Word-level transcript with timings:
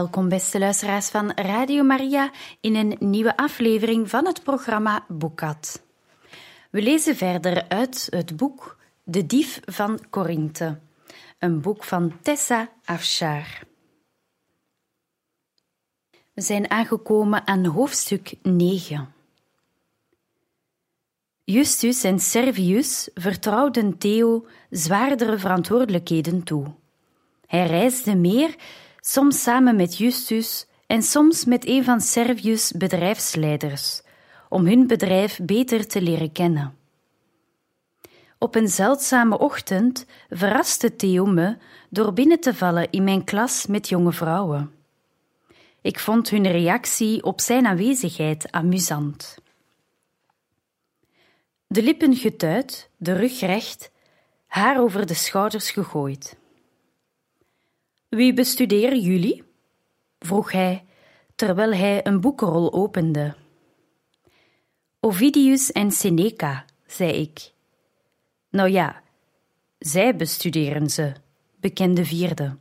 Welkom 0.00 0.28
beste 0.28 0.58
luisteraars 0.58 1.08
van 1.08 1.32
Radio 1.34 1.82
Maria 1.82 2.30
in 2.60 2.74
een 2.74 2.96
nieuwe 2.98 3.36
aflevering 3.36 4.10
van 4.10 4.26
het 4.26 4.42
programma 4.42 5.04
Boekat. 5.08 5.82
We 6.70 6.82
lezen 6.82 7.16
verder 7.16 7.68
uit 7.68 8.06
het 8.10 8.36
boek 8.36 8.76
De 9.02 9.26
Dief 9.26 9.60
van 9.64 10.00
Korinthe, 10.10 10.78
een 11.38 11.60
boek 11.60 11.84
van 11.84 12.18
Tessa 12.22 12.68
Afshar. 12.84 13.62
We 16.32 16.42
zijn 16.42 16.70
aangekomen 16.70 17.46
aan 17.46 17.64
hoofdstuk 17.64 18.34
9. 18.42 19.12
Justus 21.44 22.04
en 22.04 22.18
Servius 22.18 23.08
vertrouwden 23.14 23.98
Theo 23.98 24.46
zwaardere 24.70 25.38
verantwoordelijkheden 25.38 26.42
toe. 26.42 26.66
Hij 27.46 27.66
reisde 27.66 28.16
meer 28.16 28.56
soms 29.00 29.42
samen 29.42 29.76
met 29.76 29.96
Justus 29.96 30.66
en 30.86 31.02
soms 31.02 31.44
met 31.44 31.66
een 31.66 31.84
van 31.84 32.00
Servius' 32.00 32.72
bedrijfsleiders, 32.72 34.02
om 34.48 34.66
hun 34.66 34.86
bedrijf 34.86 35.38
beter 35.42 35.86
te 35.86 36.02
leren 36.02 36.32
kennen. 36.32 36.74
Op 38.38 38.54
een 38.54 38.68
zeldzame 38.68 39.38
ochtend 39.38 40.06
verraste 40.28 40.96
Theo 40.96 41.26
me 41.26 41.56
door 41.88 42.12
binnen 42.12 42.40
te 42.40 42.54
vallen 42.54 42.90
in 42.90 43.04
mijn 43.04 43.24
klas 43.24 43.66
met 43.66 43.88
jonge 43.88 44.12
vrouwen. 44.12 44.72
Ik 45.80 45.98
vond 45.98 46.30
hun 46.30 46.50
reactie 46.50 47.24
op 47.24 47.40
zijn 47.40 47.66
aanwezigheid 47.66 48.52
amusant. 48.52 49.38
De 51.66 51.82
lippen 51.82 52.16
getuit, 52.16 52.90
de 52.96 53.12
rug 53.12 53.40
recht, 53.40 53.90
haar 54.46 54.80
over 54.80 55.06
de 55.06 55.14
schouders 55.14 55.70
gegooid. 55.70 56.39
Wie 58.10 58.32
bestuderen 58.32 59.00
jullie? 59.00 59.44
vroeg 60.18 60.52
hij, 60.52 60.84
terwijl 61.34 61.72
hij 61.72 62.06
een 62.06 62.20
boekenrol 62.20 62.72
opende. 62.72 63.34
Ovidius 65.00 65.72
en 65.72 65.90
Seneca, 65.90 66.64
zei 66.86 67.12
ik. 67.12 67.52
Nou 68.48 68.68
ja, 68.68 69.02
zij 69.78 70.16
bestuderen 70.16 70.90
ze, 70.90 71.12
bekende 71.56 72.04
vierde. 72.04 72.56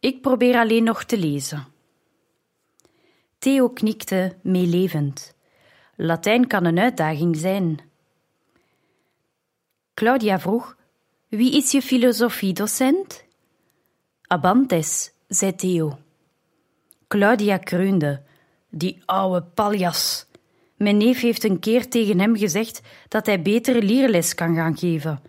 Ik 0.00 0.20
probeer 0.20 0.56
alleen 0.56 0.84
nog 0.84 1.04
te 1.04 1.18
lezen. 1.18 1.66
Theo 3.38 3.68
knikte 3.68 4.36
meelevend. 4.42 5.34
Latijn 5.96 6.46
kan 6.46 6.64
een 6.64 6.78
uitdaging 6.78 7.36
zijn. 7.36 7.78
Claudia 9.94 10.40
vroeg: 10.40 10.76
Wie 11.28 11.56
is 11.56 11.70
je 11.70 11.82
filosofiedocent? 11.82 13.26
Abantes, 14.30 15.12
zei 15.28 15.54
Theo. 15.54 15.98
Claudia 17.06 17.56
kreunde. 17.56 18.22
Die 18.70 19.02
oude 19.06 19.42
paljas. 19.42 20.26
Mijn 20.76 20.96
neef 20.96 21.20
heeft 21.20 21.44
een 21.44 21.58
keer 21.58 21.88
tegen 21.88 22.18
hem 22.18 22.36
gezegd 22.36 22.80
dat 23.08 23.26
hij 23.26 23.42
betere 23.42 23.82
lierles 23.82 24.34
kan 24.34 24.54
gaan 24.54 24.76
geven. 24.78 25.22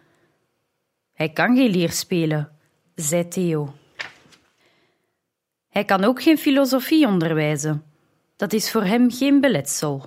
Hij 1.13 1.29
kan 1.29 1.55
geen 1.55 1.69
lier 1.69 1.91
spelen, 1.91 2.51
zei 2.95 3.27
Theo. 3.27 3.73
Hij 5.69 5.85
kan 5.85 6.03
ook 6.03 6.21
geen 6.21 6.37
filosofie 6.37 7.07
onderwijzen. 7.07 7.83
Dat 8.35 8.53
is 8.53 8.71
voor 8.71 8.83
hem 8.83 9.11
geen 9.11 9.41
beletsel. 9.41 10.05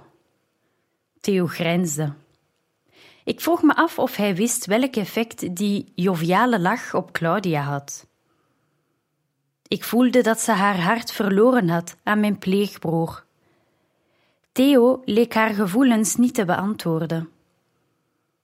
Theo 1.20 1.46
grijnsde. 1.46 2.12
Ik 3.24 3.40
vroeg 3.40 3.62
me 3.62 3.74
af 3.74 3.98
of 3.98 4.16
hij 4.16 4.34
wist 4.34 4.66
welk 4.66 4.96
effect 4.96 5.56
die 5.56 5.92
joviale 5.94 6.60
lach 6.60 6.94
op 6.94 7.12
Claudia 7.12 7.62
had. 7.62 8.10
Ik 9.72 9.84
voelde 9.84 10.22
dat 10.22 10.40
ze 10.40 10.52
haar 10.52 10.80
hart 10.80 11.12
verloren 11.12 11.68
had 11.68 11.96
aan 12.02 12.20
mijn 12.20 12.38
pleegbroer. 12.38 13.24
Theo 14.52 15.02
leek 15.04 15.34
haar 15.34 15.54
gevoelens 15.54 16.16
niet 16.16 16.34
te 16.34 16.44
beantwoorden. 16.44 17.28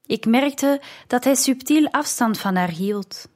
Ik 0.07 0.27
merkte 0.27 0.81
dat 1.07 1.25
hij 1.25 1.35
subtiel 1.35 1.89
afstand 1.91 2.39
van 2.39 2.57
haar 2.57 2.71
hield. 2.71 3.29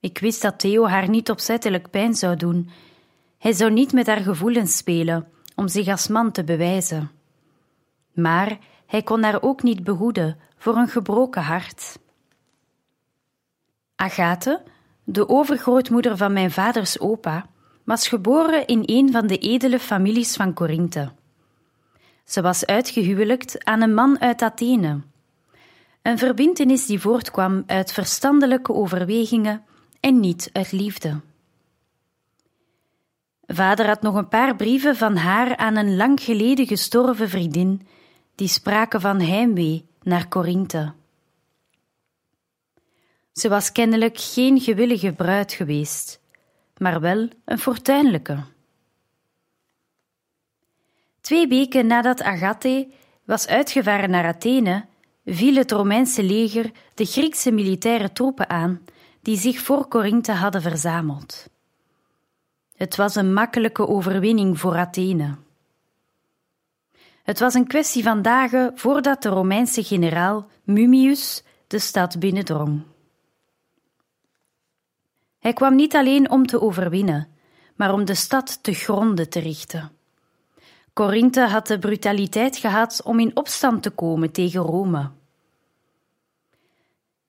Ik 0.00 0.18
wist 0.18 0.42
dat 0.42 0.58
Theo 0.58 0.86
haar 0.86 1.08
niet 1.08 1.30
opzettelijk 1.30 1.90
pijn 1.90 2.14
zou 2.14 2.36
doen. 2.36 2.70
Hij 3.38 3.52
zou 3.52 3.70
niet 3.70 3.92
met 3.92 4.06
haar 4.06 4.20
gevoelens 4.20 4.76
spelen 4.76 5.28
om 5.54 5.68
zich 5.68 5.88
als 5.88 6.08
man 6.08 6.32
te 6.32 6.44
bewijzen. 6.44 7.10
Maar 8.12 8.58
hij 8.86 9.02
kon 9.02 9.22
haar 9.22 9.42
ook 9.42 9.62
niet 9.62 9.84
behoeden 9.84 10.38
voor 10.56 10.76
een 10.76 10.88
gebroken 10.88 11.42
hart. 11.42 11.98
Agathe, 13.96 14.62
de 15.10 15.28
overgrootmoeder 15.28 16.16
van 16.16 16.32
mijn 16.32 16.50
vaders 16.50 17.00
opa, 17.00 17.46
was 17.84 18.08
geboren 18.08 18.66
in 18.66 18.82
een 18.84 19.12
van 19.12 19.26
de 19.26 19.38
edele 19.38 19.78
families 19.78 20.36
van 20.36 20.52
Korinthe. 20.52 21.12
Ze 22.24 22.42
was 22.42 22.66
uitgehuwelijkt 22.66 23.64
aan 23.64 23.80
een 23.80 23.94
man 23.94 24.20
uit 24.20 24.42
Athene. 24.42 25.00
Een 26.02 26.18
verbintenis 26.18 26.86
die 26.86 27.00
voortkwam 27.00 27.62
uit 27.66 27.92
verstandelijke 27.92 28.72
overwegingen 28.72 29.62
en 30.00 30.20
niet 30.20 30.50
uit 30.52 30.72
liefde. 30.72 31.20
Vader 33.46 33.86
had 33.86 34.02
nog 34.02 34.14
een 34.14 34.28
paar 34.28 34.56
brieven 34.56 34.96
van 34.96 35.16
haar 35.16 35.56
aan 35.56 35.76
een 35.76 35.96
lang 35.96 36.20
geleden 36.20 36.66
gestorven 36.66 37.28
vriendin, 37.28 37.86
die 38.34 38.48
spraken 38.48 39.00
van 39.00 39.20
heimwee 39.20 39.86
naar 40.02 40.28
Korinthe. 40.28 40.92
Ze 43.38 43.48
was 43.48 43.72
kennelijk 43.72 44.18
geen 44.20 44.60
gewillige 44.60 45.12
bruid 45.12 45.52
geweest, 45.52 46.20
maar 46.76 47.00
wel 47.00 47.28
een 47.44 47.58
fortuinlijke. 47.58 48.44
Twee 51.20 51.48
weken 51.48 51.86
nadat 51.86 52.22
Agathe 52.22 52.88
was 53.24 53.46
uitgevaren 53.46 54.10
naar 54.10 54.24
Athene, 54.24 54.84
viel 55.24 55.54
het 55.54 55.70
Romeinse 55.70 56.22
leger 56.22 56.70
de 56.94 57.04
Griekse 57.04 57.50
militaire 57.50 58.12
troepen 58.12 58.48
aan 58.48 58.84
die 59.22 59.38
zich 59.38 59.58
voor 59.58 59.86
Korinthe 59.86 60.32
hadden 60.32 60.62
verzameld. 60.62 61.48
Het 62.76 62.96
was 62.96 63.14
een 63.14 63.32
makkelijke 63.32 63.88
overwinning 63.88 64.58
voor 64.58 64.76
Athene. 64.76 65.34
Het 67.22 67.38
was 67.38 67.54
een 67.54 67.66
kwestie 67.66 68.02
van 68.02 68.22
dagen 68.22 68.72
voordat 68.74 69.22
de 69.22 69.28
Romeinse 69.28 69.84
generaal 69.84 70.46
Mummius 70.64 71.42
de 71.66 71.78
stad 71.78 72.18
binnendrong. 72.18 72.82
Hij 75.38 75.52
kwam 75.52 75.74
niet 75.74 75.94
alleen 75.94 76.30
om 76.30 76.46
te 76.46 76.60
overwinnen, 76.60 77.28
maar 77.76 77.92
om 77.92 78.04
de 78.04 78.14
stad 78.14 78.62
te 78.62 78.72
gronden 78.72 79.28
te 79.28 79.40
richten. 79.40 79.90
Korinthe 80.92 81.40
had 81.40 81.66
de 81.66 81.78
brutaliteit 81.78 82.56
gehad 82.56 83.02
om 83.04 83.20
in 83.20 83.36
opstand 83.36 83.82
te 83.82 83.90
komen 83.90 84.32
tegen 84.32 84.60
Rome. 84.60 85.10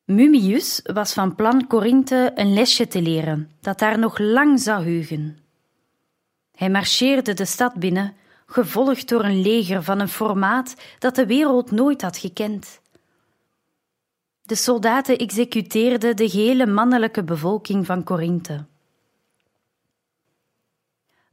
Mummius 0.05 0.81
was 0.83 1.13
van 1.13 1.35
plan 1.35 1.67
Korinthe 1.67 2.31
een 2.35 2.53
lesje 2.53 2.87
te 2.87 3.01
leren 3.01 3.51
dat 3.61 3.79
daar 3.79 3.99
nog 3.99 4.17
lang 4.17 4.59
zou 4.59 4.83
heugen. 4.83 5.37
Hij 6.55 6.69
marcheerde 6.69 7.33
de 7.33 7.45
stad 7.45 7.73
binnen, 7.73 8.15
gevolgd 8.45 9.09
door 9.09 9.23
een 9.23 9.41
leger 9.41 9.83
van 9.83 9.99
een 9.99 10.09
formaat 10.09 10.75
dat 10.99 11.15
de 11.15 11.25
wereld 11.25 11.71
nooit 11.71 12.01
had 12.01 12.17
gekend. 12.17 12.81
De 14.49 14.55
soldaten 14.55 15.17
executeerden 15.17 16.15
de 16.15 16.29
gehele 16.29 16.65
mannelijke 16.65 17.23
bevolking 17.23 17.85
van 17.85 18.03
Korinthe. 18.03 18.65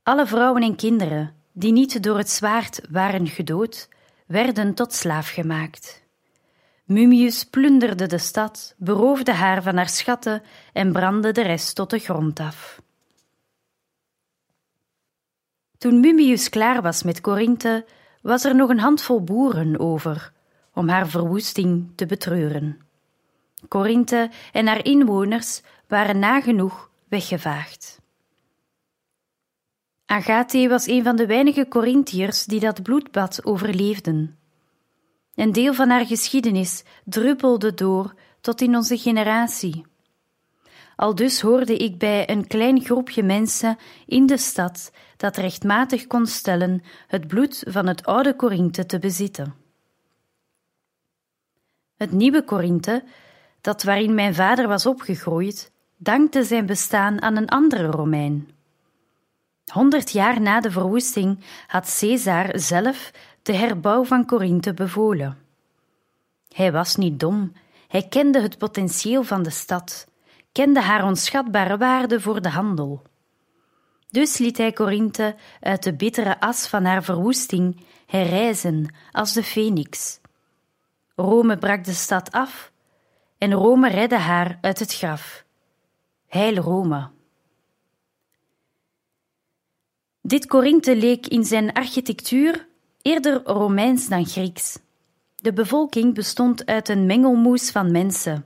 Alle 0.03 0.27
vrouwen 0.27 0.63
en 0.63 0.77
kinderen 0.77 1.35
die 1.53 1.73
niet 1.73 2.03
door 2.03 2.19
het 2.19 2.31
zwaard 2.31 2.81
waren 2.91 3.27
gedood, 3.27 3.89
werden 4.27 4.75
tot 4.75 4.93
slaaf 4.93 5.29
gemaakt. 5.29 6.03
Mummius 6.85 7.45
plunderde 7.45 8.07
de 8.07 8.19
stad, 8.19 8.75
beroofde 8.79 9.33
haar 9.33 9.63
van 9.63 9.77
haar 9.77 9.89
schatten 9.89 10.43
en 10.73 10.93
brandde 10.93 11.33
de 11.33 11.43
rest 11.43 11.75
tot 11.75 11.91
de 11.91 11.99
grond 11.99 12.41
af. 12.41 12.83
Toen 15.79 16.01
Mummius 16.01 16.49
klaar 16.49 16.83
was 16.83 17.03
met 17.03 17.21
Korinthe, 17.21 17.87
was 18.23 18.45
er 18.45 18.55
nog 18.55 18.69
een 18.69 18.81
handvol 18.81 19.23
boeren 19.23 19.79
over 19.79 20.33
om 20.73 20.89
haar 20.89 21.09
verwoesting 21.09 21.93
te 21.95 22.07
betreuren. 22.07 22.86
Korinthe 23.69 24.31
en 24.53 24.67
haar 24.67 24.85
inwoners 24.85 25.63
waren 25.89 26.19
nagenoeg 26.19 26.91
weggevaagd. 27.09 28.01
Agathe 30.07 30.69
was 30.69 30.87
een 30.87 31.03
van 31.03 31.17
de 31.17 31.27
weinige 31.27 31.69
Corinthiërs 31.69 32.45
die 32.45 32.61
dat 32.61 32.83
bloedbad 32.83 33.45
overleefden. 33.45 34.39
Een 35.35 35.53
deel 35.53 35.75
van 35.75 35.89
haar 35.89 36.07
geschiedenis 36.07 36.85
druppelde 37.05 37.75
door 37.75 38.15
tot 38.41 38.61
in 38.61 38.77
onze 38.77 38.99
generatie. 38.99 39.85
Al 40.97 41.15
dus 41.15 41.41
hoorde 41.41 41.77
ik 41.77 41.99
bij 41.99 42.31
een 42.31 42.47
klein 42.47 42.81
groepje 42.85 43.23
mensen 43.23 43.77
in 44.07 44.27
de 44.27 44.39
stad 44.39 44.93
dat 45.17 45.37
rechtmatig 45.37 46.07
kon 46.07 46.27
stellen 46.27 46.83
het 47.07 47.27
bloed 47.27 47.65
van 47.69 47.87
het 47.87 48.05
oude 48.05 48.37
Korinthe 48.37 48.87
te 48.87 48.99
bezitten. 48.99 49.55
Het 51.97 52.13
nieuwe 52.13 52.45
Korinthe, 52.45 53.05
dat 53.67 53.83
waarin 53.83 54.15
mijn 54.15 54.35
vader 54.35 54.69
was 54.69 54.87
opgegroeid, 54.87 55.73
dankte 55.97 56.45
zijn 56.45 56.67
bestaan 56.67 57.23
aan 57.23 57.37
een 57.37 57.49
andere 57.49 57.87
Romein. 57.87 58.51
Honderd 59.73 60.11
jaar 60.11 60.41
na 60.41 60.61
de 60.61 60.71
verwoesting 60.71 61.39
had 61.67 61.97
Caesar 61.99 62.59
zelf 62.59 63.11
de 63.43 63.53
herbouw 63.53 64.05
van 64.05 64.27
Korinthe 64.27 64.75
bevolen. 64.75 65.39
Hij 66.49 66.73
was 66.73 66.97
niet 66.97 67.21
dom, 67.21 67.53
hij 67.89 68.07
kende 68.09 68.41
het 68.41 68.59
potentieel 68.59 69.23
van 69.23 69.43
de 69.43 69.51
stad, 69.51 70.09
kende 70.53 70.81
haar 70.81 71.05
onschatbare 71.05 71.77
waarde 71.77 72.21
voor 72.21 72.43
de 72.43 72.49
handel. 72.49 73.03
Dus 74.11 74.39
liet 74.39 74.57
hij 74.57 74.73
Korinthe 74.73 75.37
uit 75.61 75.83
de 75.83 75.95
bittere 75.95 76.41
as 76.41 76.69
van 76.69 76.85
haar 76.85 77.03
verwoesting 77.03 77.85
herrijzen 78.07 78.95
als 79.13 79.33
de 79.33 79.43
feniks. 79.43 80.21
Rome 81.17 81.59
brak 81.59 81.85
de 81.85 81.93
stad 81.93 82.33
af 82.33 82.75
en 83.39 83.53
Rome 83.53 83.89
redde 83.89 84.19
haar 84.19 84.59
uit 84.61 84.79
het 84.79 84.95
graf. 84.95 85.45
Heil 86.27 86.55
Rome. 86.55 87.09
Dit 90.21 90.47
Korinthe 90.47 90.97
leek 90.97 91.27
in 91.27 91.45
zijn 91.45 91.73
architectuur 91.73 92.67
eerder 93.03 93.43
Romeins 93.45 94.09
dan 94.09 94.27
Grieks. 94.27 94.79
De 95.37 95.53
bevolking 95.53 96.15
bestond 96.15 96.67
uit 96.67 96.89
een 96.89 97.07
mengelmoes 97.07 97.71
van 97.71 97.91
mensen, 97.91 98.45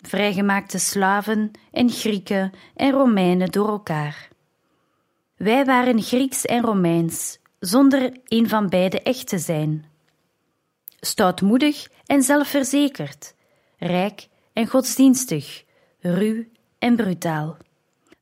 vrijgemaakte 0.00 0.78
slaven 0.78 1.50
en 1.72 1.90
Grieken 1.90 2.52
en 2.74 2.90
Romeinen 2.90 3.50
door 3.50 3.68
elkaar. 3.68 4.28
Wij 5.36 5.64
waren 5.64 6.02
Grieks 6.02 6.44
en 6.44 6.62
Romeins, 6.62 7.38
zonder 7.58 8.20
een 8.24 8.48
van 8.48 8.68
beide 8.68 9.02
echt 9.02 9.28
te 9.28 9.38
zijn. 9.38 9.84
Stoutmoedig 11.00 11.88
en 12.06 12.22
zelfverzekerd, 12.22 13.34
rijk 13.78 14.28
en 14.52 14.66
godsdienstig, 14.66 15.64
ruw 16.00 16.44
en 16.78 16.96
brutaal. 16.96 17.56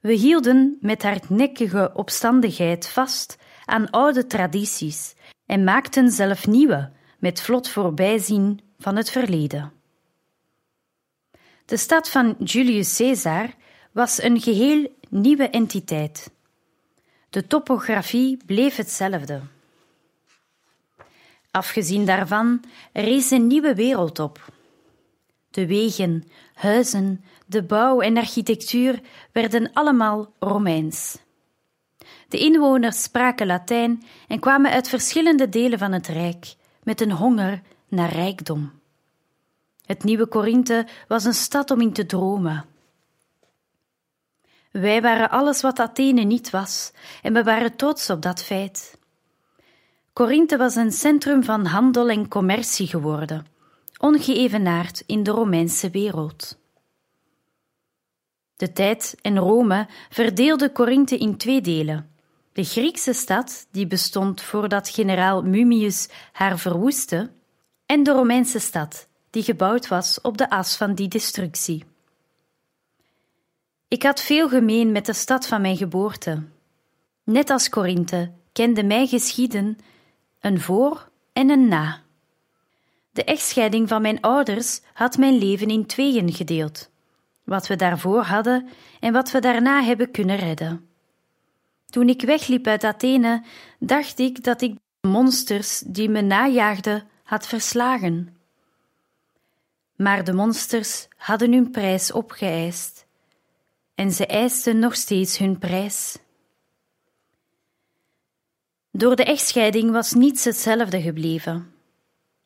We 0.00 0.12
hielden 0.12 0.76
met 0.80 1.02
hardnekkige 1.02 1.90
opstandigheid 1.94 2.88
vast 2.88 3.36
aan 3.64 3.90
oude 3.90 4.26
tradities 4.26 5.14
en 5.46 5.64
maakten 5.64 6.10
zelf 6.10 6.46
nieuwe 6.46 6.92
met 7.18 7.40
vlot 7.40 7.68
voorbijzien 7.68 8.60
van 8.78 8.96
het 8.96 9.10
verleden. 9.10 9.72
De 11.64 11.76
stad 11.76 12.08
van 12.10 12.36
Julius 12.38 12.96
Caesar 12.96 13.54
was 13.92 14.22
een 14.22 14.40
geheel 14.40 14.88
nieuwe 15.08 15.48
entiteit. 15.48 16.30
De 17.30 17.46
topografie 17.46 18.36
bleef 18.46 18.76
hetzelfde. 18.76 19.40
Afgezien 21.50 22.04
daarvan 22.06 22.64
rees 22.92 23.30
een 23.30 23.46
nieuwe 23.46 23.74
wereld 23.74 24.18
op. 24.18 24.53
De 25.54 25.66
wegen, 25.66 26.24
huizen, 26.54 27.24
de 27.46 27.62
bouw 27.62 28.00
en 28.00 28.16
architectuur 28.16 29.00
werden 29.32 29.72
allemaal 29.72 30.32
Romeins. 30.38 31.18
De 32.28 32.38
inwoners 32.38 33.02
spraken 33.02 33.46
Latijn 33.46 34.02
en 34.28 34.40
kwamen 34.40 34.70
uit 34.70 34.88
verschillende 34.88 35.48
delen 35.48 35.78
van 35.78 35.92
het 35.92 36.06
Rijk 36.06 36.54
met 36.82 37.00
een 37.00 37.12
honger 37.12 37.62
naar 37.88 38.12
rijkdom. 38.12 38.72
Het 39.86 40.04
nieuwe 40.04 40.26
Korinthe 40.26 40.86
was 41.08 41.24
een 41.24 41.34
stad 41.34 41.70
om 41.70 41.80
in 41.80 41.92
te 41.92 42.06
dromen. 42.06 42.64
Wij 44.70 45.02
waren 45.02 45.30
alles 45.30 45.60
wat 45.60 45.78
Athene 45.78 46.22
niet 46.22 46.50
was, 46.50 46.92
en 47.22 47.32
we 47.32 47.42
waren 47.42 47.76
trots 47.76 48.10
op 48.10 48.22
dat 48.22 48.42
feit. 48.42 48.98
Korinthe 50.12 50.56
was 50.56 50.74
een 50.74 50.92
centrum 50.92 51.44
van 51.44 51.66
handel 51.66 52.08
en 52.08 52.28
commercie 52.28 52.86
geworden, 52.86 53.46
ongeëvenaard 53.98 55.02
in 55.06 55.22
de 55.22 55.30
Romeinse 55.30 55.90
wereld. 55.90 56.58
De 58.56 58.72
tijd 58.72 59.16
en 59.22 59.38
Rome 59.38 59.88
verdeelden 60.10 60.72
Korinthe 60.72 61.16
in 61.18 61.36
twee 61.36 61.60
delen. 61.60 62.10
De 62.52 62.64
Griekse 62.64 63.12
stad, 63.12 63.66
die 63.70 63.86
bestond 63.86 64.42
voordat 64.42 64.88
generaal 64.88 65.42
Mummius 65.42 66.08
haar 66.32 66.58
verwoestte, 66.58 67.30
en 67.86 68.02
de 68.02 68.10
Romeinse 68.12 68.58
stad, 68.58 69.08
die 69.30 69.42
gebouwd 69.42 69.88
was 69.88 70.20
op 70.20 70.38
de 70.38 70.50
as 70.50 70.76
van 70.76 70.94
die 70.94 71.08
destructie. 71.08 71.84
Ik 73.88 74.02
had 74.02 74.20
veel 74.20 74.48
gemeen 74.48 74.92
met 74.92 75.06
de 75.06 75.12
stad 75.12 75.46
van 75.46 75.60
mijn 75.60 75.76
geboorte. 75.76 76.42
Net 77.24 77.50
als 77.50 77.68
Korinthe 77.68 78.32
kende 78.52 78.84
mij 78.84 79.06
geschieden 79.06 79.78
een 80.40 80.60
voor 80.60 81.08
en 81.32 81.50
een 81.50 81.68
na. 81.68 82.03
De 83.14 83.24
echtscheiding 83.24 83.88
van 83.88 84.02
mijn 84.02 84.20
ouders 84.20 84.80
had 84.92 85.16
mijn 85.16 85.38
leven 85.38 85.68
in 85.68 85.86
tweeën 85.86 86.32
gedeeld 86.32 86.92
wat 87.44 87.66
we 87.66 87.76
daarvoor 87.76 88.22
hadden 88.22 88.68
en 89.00 89.12
wat 89.12 89.30
we 89.30 89.40
daarna 89.40 89.82
hebben 89.82 90.10
kunnen 90.10 90.36
redden. 90.36 90.88
Toen 91.86 92.08
ik 92.08 92.22
wegliep 92.22 92.66
uit 92.66 92.84
Athene, 92.84 93.44
dacht 93.78 94.18
ik 94.18 94.44
dat 94.44 94.60
ik 94.60 94.74
de 95.00 95.08
monsters 95.08 95.82
die 95.86 96.08
me 96.08 96.20
najaagden 96.20 97.08
had 97.22 97.46
verslagen. 97.46 98.36
Maar 99.96 100.24
de 100.24 100.32
monsters 100.32 101.08
hadden 101.16 101.52
hun 101.52 101.70
prijs 101.70 102.12
opgeëist, 102.12 103.06
en 103.94 104.12
ze 104.12 104.26
eisten 104.26 104.78
nog 104.78 104.94
steeds 104.94 105.38
hun 105.38 105.58
prijs. 105.58 106.18
Door 108.90 109.16
de 109.16 109.24
echtscheiding 109.24 109.90
was 109.90 110.12
niets 110.12 110.44
hetzelfde 110.44 111.02
gebleven. 111.02 111.73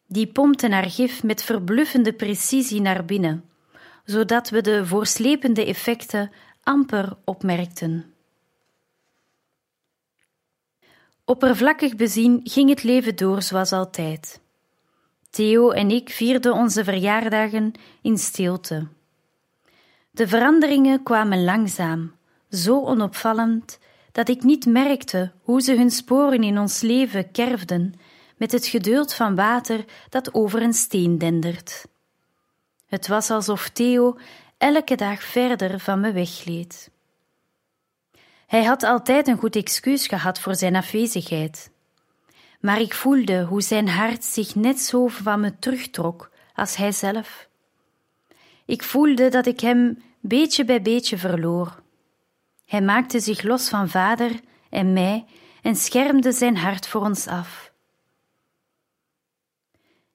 Die 0.09 0.27
pompte 0.27 0.69
haar 0.71 0.91
gif 0.91 1.23
met 1.23 1.43
verbluffende 1.43 2.13
precisie 2.13 2.81
naar 2.81 3.05
binnen 3.05 3.49
zodat 4.09 4.51
we 4.51 4.61
de 4.61 4.87
voorslepende 4.87 5.65
effecten 5.65 6.31
amper 6.63 7.17
opmerkten. 7.25 8.15
Oppervlakkig 11.25 11.97
bezien 11.97 12.41
ging 12.45 12.69
het 12.69 12.83
leven 12.83 13.17
door 13.17 13.43
zoals 13.43 13.73
altijd. 13.73 14.41
Theo 15.31 15.71
en 15.71 15.91
ik 15.91 16.11
vierden 16.11 16.53
onze 16.53 16.85
verjaardagen 16.85 17.73
in 18.03 18.19
stilte. 18.19 18.87
De 20.11 20.29
veranderingen 20.29 21.03
kwamen 21.03 21.45
langzaam, 21.45 22.15
zo 22.51 22.85
onopvallend 22.85 23.79
dat 24.13 24.29
ik 24.29 24.43
niet 24.43 24.67
merkte 24.67 25.33
hoe 25.43 25.61
ze 25.61 25.77
hun 25.77 25.91
sporen 25.91 26.43
in 26.43 26.59
ons 26.59 26.81
leven 26.81 27.31
kerfden 27.31 27.95
met 28.39 28.53
het 28.53 28.67
geduld 28.67 29.15
van 29.15 29.35
water 29.35 29.85
dat 30.09 30.35
over 30.35 30.63
een 30.63 30.73
steen 30.73 31.19
dendert. 31.19 31.87
Het 32.87 33.09
was 33.09 33.31
alsof 33.31 33.69
Theo 33.69 34.19
elke 34.59 34.95
dag 34.95 35.23
verder 35.23 35.81
van 35.81 36.01
me 36.01 36.13
weggleed. 36.13 36.91
Hij 38.47 38.65
had 38.65 38.83
altijd 38.83 39.29
een 39.29 39.39
goed 39.39 39.57
excuus 39.57 40.07
gehad 40.07 40.41
voor 40.41 40.55
zijn 40.55 40.77
afwezigheid. 40.77 41.71
Maar 42.61 42.81
ik 42.81 42.95
voelde 42.95 43.43
hoe 43.43 43.63
zijn 43.63 43.89
hart 43.89 44.25
zich 44.25 44.55
net 44.55 44.81
zo 44.81 45.07
van 45.07 45.41
me 45.41 45.59
terugtrok 45.59 46.31
als 46.55 46.77
hij 46.77 46.93
zelf. 46.93 47.49
Ik 48.65 48.83
voelde 48.83 49.29
dat 49.29 49.47
ik 49.47 49.61
hem 49.61 50.03
beetje 50.21 50.65
bij 50.65 50.83
beetje 50.83 51.19
verloor. 51.19 51.83
Hij 52.67 52.83
maakte 52.83 53.21
zich 53.21 53.43
los 53.43 53.69
van 53.69 53.89
vader 53.89 54.41
en 54.71 54.93
mij 54.93 55.25
en 55.63 55.77
schermde 55.77 56.33
zijn 56.33 56.57
hart 56.57 56.89
voor 56.89 57.01
ons 57.01 57.27
af. 57.27 57.68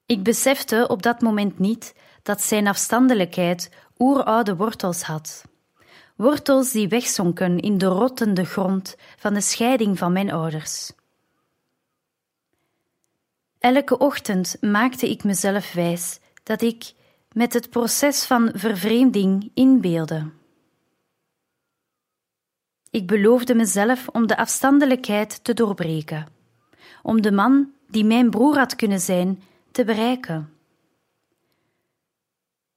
Ik 0.06 0.24
besefte 0.24 0.88
op 0.88 1.02
dat 1.02 1.22
moment 1.22 1.60
niet 1.60 1.96
dat 2.24 2.42
zijn 2.42 2.68
afstandelijkheid 2.68 3.70
oeroude 3.98 4.56
wortels 4.56 5.02
had. 5.02 5.46
Wortels 6.16 6.72
die 6.72 6.88
wegzonken 6.88 7.60
in 7.60 7.78
de 7.78 7.86
rottende 7.86 8.46
grond 8.46 8.96
van 9.18 9.34
de 9.34 9.42
scheiding 9.42 9.98
van 9.98 10.12
mijn 10.12 10.32
ouders. 10.32 10.92
Elke 13.60 13.98
ochtend 13.98 14.58
maakte 14.62 15.10
ik 15.10 15.24
mezelf 15.24 15.74
wijs 15.74 16.20
dat 16.44 16.62
ik 16.62 16.94
met 17.32 17.54
het 17.54 17.70
proces 17.70 18.26
van 18.26 18.52
vervreemding 18.54 19.52
inbeelde. 19.54 20.30
Ik 22.90 23.08
beloofde 23.08 23.56
mezelf 23.56 24.08
om 24.08 24.28
de 24.28 24.38
afstandelijkheid 24.38 25.44
te 25.44 25.54
doorbreken, 25.54 26.28
om 27.02 27.22
de 27.22 27.32
man 27.32 27.72
die 27.88 28.06
mijn 28.06 28.30
broer 28.30 28.58
had 28.58 28.76
kunnen 28.76 29.00
zijn 29.00 29.44
te 29.74 29.84
bereiken. 29.84 30.54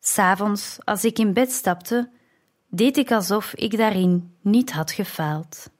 S'avonds, 0.01 0.79
als 0.85 1.05
ik 1.05 1.19
in 1.19 1.33
bed 1.33 1.53
stapte, 1.53 2.11
deed 2.69 2.97
ik 2.97 3.11
alsof 3.11 3.55
ik 3.55 3.77
daarin 3.77 4.37
niet 4.41 4.73
had 4.73 4.91
gefaald. 4.91 5.71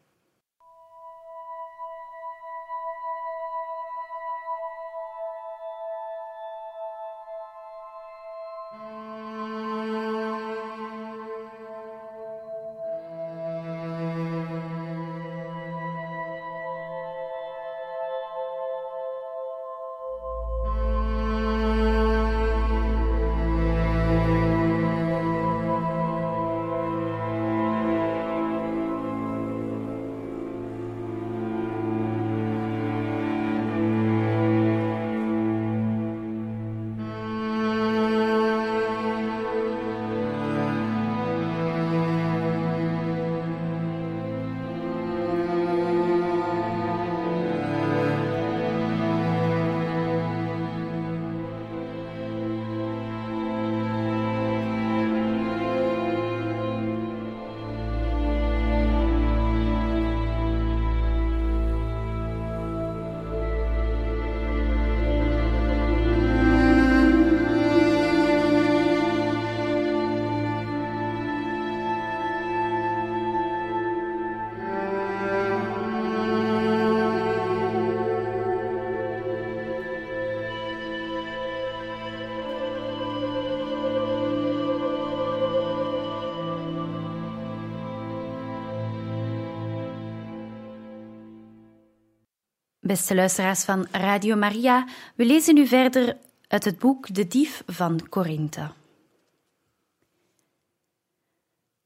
Beste 92.87 93.15
luisteraars 93.15 93.65
van 93.65 93.87
Radio 93.91 94.37
Maria, 94.37 94.87
we 95.15 95.25
lezen 95.25 95.55
nu 95.55 95.67
verder 95.67 96.17
uit 96.49 96.65
het 96.65 96.79
boek 96.79 97.15
De 97.15 97.27
Dief 97.27 97.63
van 97.67 98.09
Corinthe. 98.09 98.71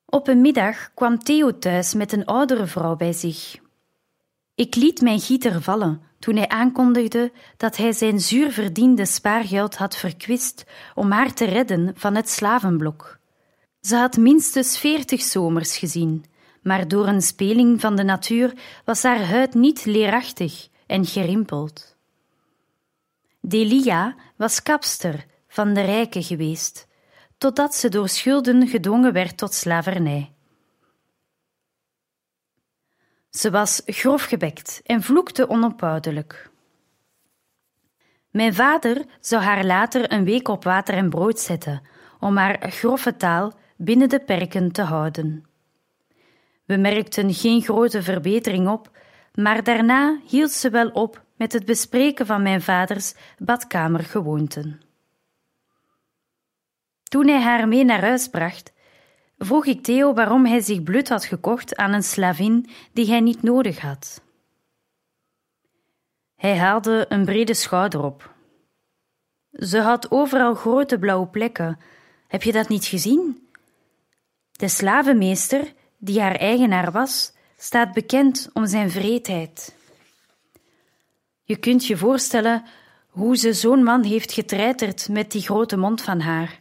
Op 0.07 0.29
een 0.29 0.41
middag 0.41 0.95
kwam 0.95 1.19
Theo 1.19 1.59
thuis 1.59 1.95
met 1.95 2.13
een 2.13 2.25
oudere 2.25 2.67
vrouw 2.67 2.97
bij 2.97 3.13
zich. 3.13 3.57
Ik 4.55 4.75
liet 4.75 5.01
mijn 5.01 5.21
gieter 5.21 5.63
vallen 5.63 6.03
toen 6.19 6.37
hij 6.37 6.49
aankondigde 6.49 7.33
dat 7.57 7.77
hij 7.77 7.93
zijn 7.93 8.21
zuur 8.21 8.51
verdiende 8.51 9.07
spaargeld 9.07 9.77
had 9.77 9.97
verkwist 9.97 10.65
om 10.95 11.11
haar 11.11 11.33
te 11.33 11.45
redden 11.45 11.93
van 11.97 12.15
het 12.15 12.29
slavenblok. 12.29 13.19
Ze 13.81 13.97
had 13.97 14.17
minstens 14.17 14.79
veertig 14.79 15.23
zomers 15.23 15.77
gezien, 15.77 16.25
maar 16.63 16.89
door 16.89 17.07
een 17.07 17.23
speling 17.23 17.81
van 17.81 17.97
de 17.97 18.05
natuur 18.05 18.53
was 18.85 19.03
haar 19.03 19.25
huid 19.25 19.55
niet 19.55 19.85
leerachtig 19.85 20.69
en 20.91 21.07
gerimpeld. 21.07 21.97
Delia 23.41 24.15
was 24.37 24.63
kapster 24.63 25.27
van 25.49 25.75
de 25.75 25.81
rijken 25.81 26.23
geweest, 26.23 26.87
totdat 27.39 27.75
ze 27.75 27.89
door 27.89 28.09
schulden 28.09 28.69
gedwongen 28.69 29.13
werd 29.13 29.37
tot 29.37 29.55
slavernij. 29.55 30.33
Ze 33.31 33.51
was 33.51 33.83
grofgebekt 33.87 34.81
en 34.85 35.03
vloekte 35.03 35.49
onophoudelijk. 35.49 36.51
Mijn 38.31 38.55
vader 38.55 39.05
zou 39.21 39.43
haar 39.43 39.65
later 39.65 40.13
een 40.13 40.25
week 40.25 40.49
op 40.49 40.65
water 40.65 40.95
en 40.95 41.11
brood 41.11 41.41
zetten, 41.41 41.83
om 42.21 42.37
haar 42.37 42.71
grove 42.71 43.17
taal 43.17 43.53
binnen 43.77 44.09
de 44.09 44.21
perken 44.21 44.73
te 44.73 44.83
houden. 44.83 45.45
We 46.65 46.77
merkten 46.77 47.35
geen 47.35 47.63
grote 47.63 48.03
verbetering 48.03 48.69
op, 48.69 48.91
maar 49.35 49.63
daarna 49.63 50.21
hield 50.27 50.51
ze 50.51 50.71
wel 50.71 50.89
op 50.89 51.23
met 51.37 51.53
het 51.53 51.65
bespreken 51.65 52.27
van 52.27 52.43
mijn 52.43 52.63
vaders 52.63 53.15
badkamergewoonten. 53.39 54.81
Toen 57.03 57.29
hij 57.29 57.41
haar 57.41 57.69
mee 57.69 57.85
naar 57.85 58.01
huis 58.01 58.29
bracht, 58.29 58.73
vroeg 59.39 59.67
ik 59.67 59.83
Theo 59.83 60.15
waarom 60.15 60.47
hij 60.47 60.61
zich 60.61 60.83
blut 60.83 61.09
had 61.09 61.25
gekocht 61.25 61.77
aan 61.77 61.93
een 61.93 62.03
slavin 62.03 62.71
die 62.93 63.07
hij 63.07 63.21
niet 63.21 63.43
nodig 63.43 63.79
had. 63.81 64.23
Hij 66.37 66.59
haalde 66.59 67.07
een 67.09 67.25
brede 67.25 67.55
schouder 67.55 68.03
op. 68.03 68.35
Ze 69.53 69.81
had 69.81 70.11
overal 70.11 70.55
grote 70.55 70.99
blauwe 70.99 71.27
plekken. 71.27 71.79
Heb 72.29 72.43
je 72.43 72.53
dat 72.53 72.69
niet 72.69 72.85
gezien? 72.85 73.49
De 74.51 74.69
slavenmeester, 74.69 75.73
die 75.99 76.21
haar 76.21 76.35
eigenaar 76.35 76.91
was, 76.93 77.33
staat 77.63 77.93
bekend 77.93 78.49
om 78.53 78.67
zijn 78.67 78.91
vreedheid. 78.91 79.75
Je 81.43 81.57
kunt 81.57 81.87
je 81.87 81.97
voorstellen 81.97 82.65
hoe 83.09 83.37
ze 83.37 83.53
zo'n 83.53 83.83
man 83.83 84.03
heeft 84.03 84.33
getreiterd 84.33 85.09
met 85.09 85.31
die 85.31 85.43
grote 85.43 85.77
mond 85.77 86.03
van 86.03 86.21
haar. 86.21 86.61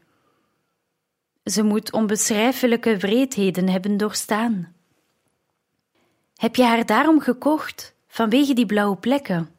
Ze 1.43 1.63
moet 1.63 1.91
onbeschrijfelijke 1.91 2.97
wreedheden 2.97 3.69
hebben 3.69 3.97
doorstaan. 3.97 4.75
Heb 6.35 6.55
je 6.55 6.63
haar 6.63 6.85
daarom 6.85 7.19
gekocht, 7.19 7.93
vanwege 8.07 8.53
die 8.53 8.65
blauwe 8.65 8.97
plekken? 8.97 9.49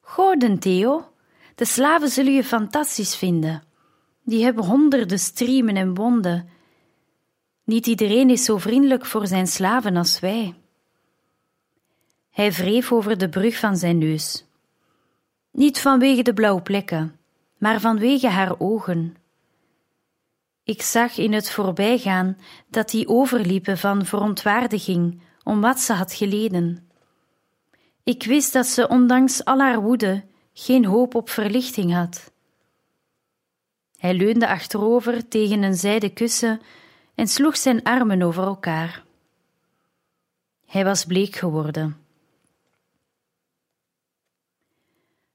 Goden, 0.00 0.58
Theo, 0.58 1.12
de 1.54 1.64
slaven 1.64 2.08
zullen 2.08 2.32
je 2.32 2.44
fantastisch 2.44 3.16
vinden. 3.16 3.62
Die 4.22 4.44
hebben 4.44 4.64
honderden 4.64 5.18
striemen 5.18 5.76
en 5.76 5.94
wonden 5.94 6.48
niet 7.66 7.86
iedereen 7.86 8.30
is 8.30 8.44
zo 8.44 8.58
vriendelijk 8.58 9.06
voor 9.06 9.26
zijn 9.26 9.46
slaven 9.46 9.96
als 9.96 10.20
wij. 10.20 10.54
Hij 12.30 12.52
wreef 12.52 12.92
over 12.92 13.18
de 13.18 13.28
brug 13.28 13.58
van 13.58 13.76
zijn 13.76 13.98
neus. 13.98 14.44
Niet 15.50 15.80
vanwege 15.80 16.22
de 16.22 16.34
blauwe 16.34 16.62
plekken, 16.62 17.18
maar 17.58 17.80
vanwege 17.80 18.28
haar 18.28 18.54
ogen. 18.58 19.16
Ik 20.64 20.82
zag 20.82 21.18
in 21.18 21.32
het 21.32 21.50
voorbijgaan 21.50 22.38
dat 22.68 22.90
die 22.90 23.08
overliepen 23.08 23.78
van 23.78 24.04
verontwaardiging 24.04 25.20
om 25.42 25.60
wat 25.60 25.80
ze 25.80 25.92
had 25.92 26.12
geleden. 26.12 26.88
Ik 28.02 28.22
wist 28.22 28.52
dat 28.52 28.66
ze, 28.66 28.88
ondanks 28.88 29.44
al 29.44 29.58
haar 29.58 29.80
woede, 29.80 30.24
geen 30.52 30.84
hoop 30.84 31.14
op 31.14 31.30
verlichting 31.30 31.92
had. 31.92 32.32
Hij 33.96 34.14
leunde 34.14 34.48
achterover 34.48 35.28
tegen 35.28 35.62
een 35.62 35.74
zijden 35.74 36.12
kussen 36.12 36.60
en 37.16 37.26
sloeg 37.26 37.56
zijn 37.56 37.82
armen 37.82 38.22
over 38.22 38.44
elkaar. 38.44 39.04
Hij 40.66 40.84
was 40.84 41.04
bleek 41.04 41.34
geworden. 41.34 41.96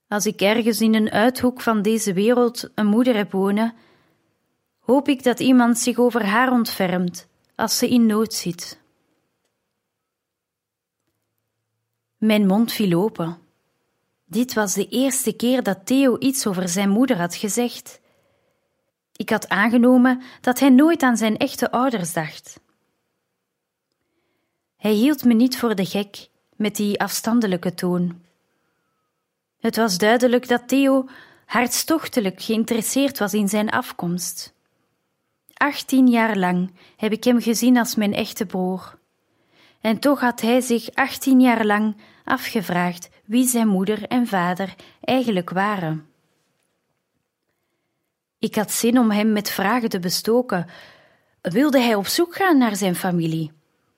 Als 0.08 0.26
ik 0.26 0.40
ergens 0.40 0.80
in 0.80 0.94
een 0.94 1.10
uithoek 1.10 1.60
van 1.60 1.82
deze 1.82 2.12
wereld 2.12 2.70
een 2.74 2.86
moeder 2.86 3.16
heb 3.16 3.32
wonen, 3.32 3.74
hoop 4.80 5.08
ik 5.08 5.22
dat 5.22 5.40
iemand 5.40 5.78
zich 5.78 5.98
over 5.98 6.24
haar 6.24 6.52
ontfermt 6.52 7.28
als 7.54 7.78
ze 7.78 7.88
in 7.88 8.06
nood 8.06 8.34
zit. 8.34 8.80
Mijn 12.16 12.46
mond 12.46 12.72
viel 12.72 13.02
open. 13.02 13.38
Dit 14.24 14.54
was 14.54 14.74
de 14.74 14.88
eerste 14.88 15.32
keer 15.32 15.62
dat 15.62 15.86
Theo 15.86 16.18
iets 16.18 16.46
over 16.46 16.68
zijn 16.68 16.90
moeder 16.90 17.18
had 17.18 17.34
gezegd. 17.34 18.00
Ik 19.22 19.30
had 19.30 19.48
aangenomen 19.48 20.22
dat 20.40 20.58
hij 20.58 20.68
nooit 20.68 21.02
aan 21.02 21.16
zijn 21.16 21.36
echte 21.36 21.70
ouders 21.70 22.12
dacht. 22.12 22.60
Hij 24.76 24.92
hield 24.92 25.24
me 25.24 25.34
niet 25.34 25.58
voor 25.58 25.74
de 25.74 25.84
gek 25.84 26.28
met 26.56 26.76
die 26.76 27.00
afstandelijke 27.00 27.74
toon. 27.74 28.20
Het 29.60 29.76
was 29.76 29.98
duidelijk 29.98 30.48
dat 30.48 30.68
Theo 30.68 31.08
hartstochtelijk 31.46 32.42
geïnteresseerd 32.42 33.18
was 33.18 33.34
in 33.34 33.48
zijn 33.48 33.70
afkomst. 33.70 34.54
Achttien 35.54 36.08
jaar 36.08 36.36
lang 36.36 36.72
heb 36.96 37.12
ik 37.12 37.24
hem 37.24 37.40
gezien 37.40 37.78
als 37.78 37.94
mijn 37.94 38.14
echte 38.14 38.46
broer. 38.46 38.98
En 39.80 39.98
toch 39.98 40.20
had 40.20 40.40
hij 40.40 40.60
zich 40.60 40.94
achttien 40.94 41.40
jaar 41.40 41.64
lang 41.64 41.96
afgevraagd 42.24 43.08
wie 43.24 43.46
zijn 43.46 43.68
moeder 43.68 44.06
en 44.06 44.26
vader 44.26 44.74
eigenlijk 45.00 45.50
waren. 45.50 46.11
Ik 48.42 48.54
had 48.54 48.72
zin 48.72 48.98
om 48.98 49.10
hem 49.10 49.32
met 49.32 49.50
vragen 49.50 49.88
te 49.88 49.98
bestoken. 49.98 50.66
Wilde 51.40 51.80
hij 51.80 51.94
op 51.94 52.06
zoek 52.06 52.34
gaan 52.34 52.58
naar 52.58 52.76
zijn 52.76 52.94
familie? 52.94 53.52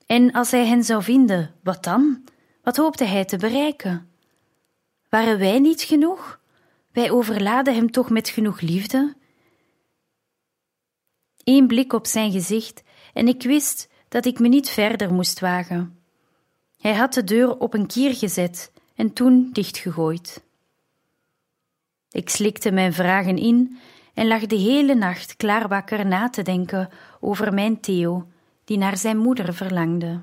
En 0.05 0.31
als 0.31 0.51
hij 0.51 0.65
hen 0.65 0.83
zou 0.83 1.03
vinden, 1.03 1.55
wat 1.63 1.83
dan? 1.83 2.23
Wat 2.63 2.77
hoopte 2.77 3.03
hij 3.03 3.25
te 3.25 3.37
bereiken? 3.37 4.09
Waren 5.09 5.39
wij 5.39 5.59
niet 5.59 5.81
genoeg? 5.81 6.39
Wij 6.91 7.11
overladen 7.11 7.75
hem 7.75 7.91
toch 7.91 8.09
met 8.09 8.29
genoeg 8.29 8.61
liefde? 8.61 9.15
Eén 11.43 11.67
blik 11.67 11.93
op 11.93 12.07
zijn 12.07 12.31
gezicht 12.31 12.83
en 13.13 13.27
ik 13.27 13.43
wist 13.43 13.89
dat 14.07 14.25
ik 14.25 14.39
me 14.39 14.47
niet 14.47 14.69
verder 14.69 15.13
moest 15.13 15.39
wagen. 15.39 15.99
Hij 16.79 16.93
had 16.93 17.13
de 17.13 17.23
deur 17.23 17.57
op 17.57 17.73
een 17.73 17.87
kier 17.87 18.15
gezet 18.15 18.71
en 18.95 19.13
toen 19.13 19.49
dichtgegooid. 19.53 20.43
Ik 22.09 22.29
slikte 22.29 22.71
mijn 22.71 22.93
vragen 22.93 23.37
in 23.37 23.79
en 24.15 24.27
lag 24.27 24.45
de 24.45 24.55
hele 24.55 24.95
nacht 24.95 25.35
klaar 25.35 25.67
wakker 25.67 26.05
na 26.05 26.29
te 26.29 26.41
denken 26.41 26.89
over 27.19 27.53
mijn 27.53 27.79
Theo, 27.79 28.27
die 28.63 28.77
naar 28.77 28.97
zijn 28.97 29.17
moeder 29.17 29.53
verlangde. 29.53 30.21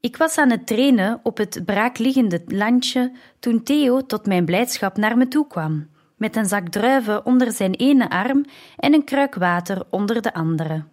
Ik 0.00 0.16
was 0.16 0.38
aan 0.38 0.50
het 0.50 0.66
trainen 0.66 1.20
op 1.22 1.36
het 1.36 1.62
braakliggende 1.64 2.42
landje 2.46 3.12
toen 3.38 3.62
Theo 3.62 4.06
tot 4.06 4.26
mijn 4.26 4.44
blijdschap 4.44 4.96
naar 4.96 5.16
me 5.16 5.28
toe 5.28 5.46
kwam, 5.46 5.88
met 6.16 6.36
een 6.36 6.46
zak 6.46 6.68
druiven 6.68 7.26
onder 7.26 7.52
zijn 7.52 7.74
ene 7.74 8.10
arm 8.10 8.44
en 8.76 8.94
een 8.94 9.04
kruik 9.04 9.34
water 9.34 9.82
onder 9.90 10.22
de 10.22 10.34
andere. 10.34 10.84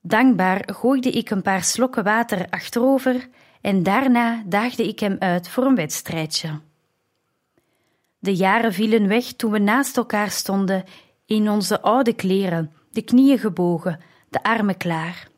Dankbaar 0.00 0.68
gooide 0.72 1.10
ik 1.10 1.30
een 1.30 1.42
paar 1.42 1.64
slokken 1.64 2.04
water 2.04 2.46
achterover 2.50 3.28
en 3.60 3.82
daarna 3.82 4.42
daagde 4.46 4.88
ik 4.88 5.00
hem 5.00 5.16
uit 5.18 5.48
voor 5.48 5.64
een 5.64 5.74
wedstrijdje. 5.74 6.60
De 8.24 8.36
jaren 8.36 8.72
vielen 8.72 9.08
weg 9.08 9.32
toen 9.32 9.50
we 9.50 9.58
naast 9.58 9.96
elkaar 9.96 10.30
stonden, 10.30 10.84
in 11.26 11.50
onze 11.50 11.80
oude 11.80 12.12
kleren, 12.12 12.72
de 12.90 13.02
knieën 13.02 13.38
gebogen, 13.38 14.00
de 14.28 14.42
armen 14.42 14.76
klaar. 14.76 15.28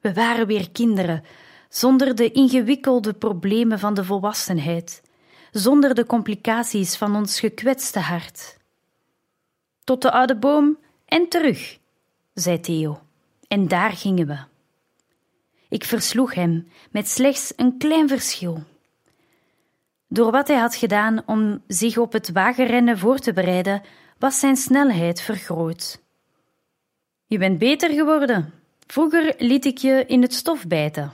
We 0.00 0.14
waren 0.14 0.46
weer 0.46 0.70
kinderen, 0.70 1.24
zonder 1.68 2.14
de 2.14 2.30
ingewikkelde 2.30 3.12
problemen 3.12 3.78
van 3.78 3.94
de 3.94 4.04
volwassenheid, 4.04 5.02
zonder 5.50 5.94
de 5.94 6.06
complicaties 6.06 6.96
van 6.96 7.16
ons 7.16 7.40
gekwetste 7.40 7.98
hart. 8.00 8.56
Tot 9.84 10.02
de 10.02 10.10
oude 10.10 10.36
boom 10.36 10.78
en 11.06 11.28
terug, 11.28 11.78
zei 12.32 12.60
Theo, 12.60 13.00
en 13.48 13.68
daar 13.68 13.92
gingen 13.92 14.26
we. 14.26 14.38
Ik 15.68 15.84
versloeg 15.84 16.34
hem 16.34 16.68
met 16.90 17.08
slechts 17.08 17.52
een 17.56 17.78
klein 17.78 18.08
verschil. 18.08 18.62
Door 20.14 20.30
wat 20.30 20.48
hij 20.48 20.56
had 20.56 20.76
gedaan 20.76 21.22
om 21.26 21.62
zich 21.66 21.96
op 21.96 22.12
het 22.12 22.32
wagenrennen 22.32 22.98
voor 22.98 23.18
te 23.18 23.32
bereiden, 23.32 23.82
was 24.18 24.38
zijn 24.38 24.56
snelheid 24.56 25.20
vergroot. 25.20 26.02
Je 27.26 27.38
bent 27.38 27.58
beter 27.58 27.90
geworden. 27.90 28.52
Vroeger 28.86 29.34
liet 29.38 29.64
ik 29.64 29.78
je 29.78 30.04
in 30.06 30.22
het 30.22 30.32
stof 30.32 30.66
bijten. 30.66 31.12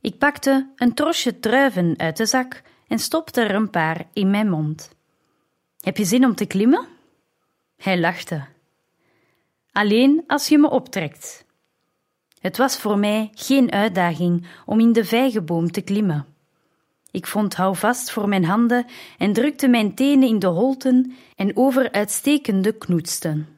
Ik 0.00 0.18
pakte 0.18 0.72
een 0.76 0.94
trosje 0.94 1.40
druiven 1.40 1.94
uit 1.96 2.16
de 2.16 2.26
zak 2.26 2.62
en 2.88 2.98
stopte 2.98 3.40
er 3.40 3.54
een 3.54 3.70
paar 3.70 4.06
in 4.12 4.30
mijn 4.30 4.48
mond. 4.48 4.90
Heb 5.80 5.96
je 5.96 6.04
zin 6.04 6.24
om 6.24 6.34
te 6.34 6.46
klimmen? 6.46 6.86
Hij 7.76 8.00
lachte. 8.00 8.44
Alleen 9.72 10.24
als 10.26 10.48
je 10.48 10.58
me 10.58 10.70
optrekt. 10.70 11.44
Het 12.40 12.56
was 12.56 12.78
voor 12.78 12.98
mij 12.98 13.30
geen 13.34 13.72
uitdaging 13.72 14.46
om 14.66 14.80
in 14.80 14.92
de 14.92 15.04
vijgenboom 15.04 15.70
te 15.70 15.80
klimmen. 15.80 16.31
Ik 17.12 17.26
vond 17.26 17.54
houvast 17.54 18.10
voor 18.10 18.28
mijn 18.28 18.44
handen 18.44 18.86
en 19.18 19.32
drukte 19.32 19.68
mijn 19.68 19.94
tenen 19.94 20.28
in 20.28 20.38
de 20.38 20.46
holten 20.46 21.12
en 21.36 21.56
over 21.56 21.92
uitstekende 21.92 22.72
knoetsten. 22.78 23.48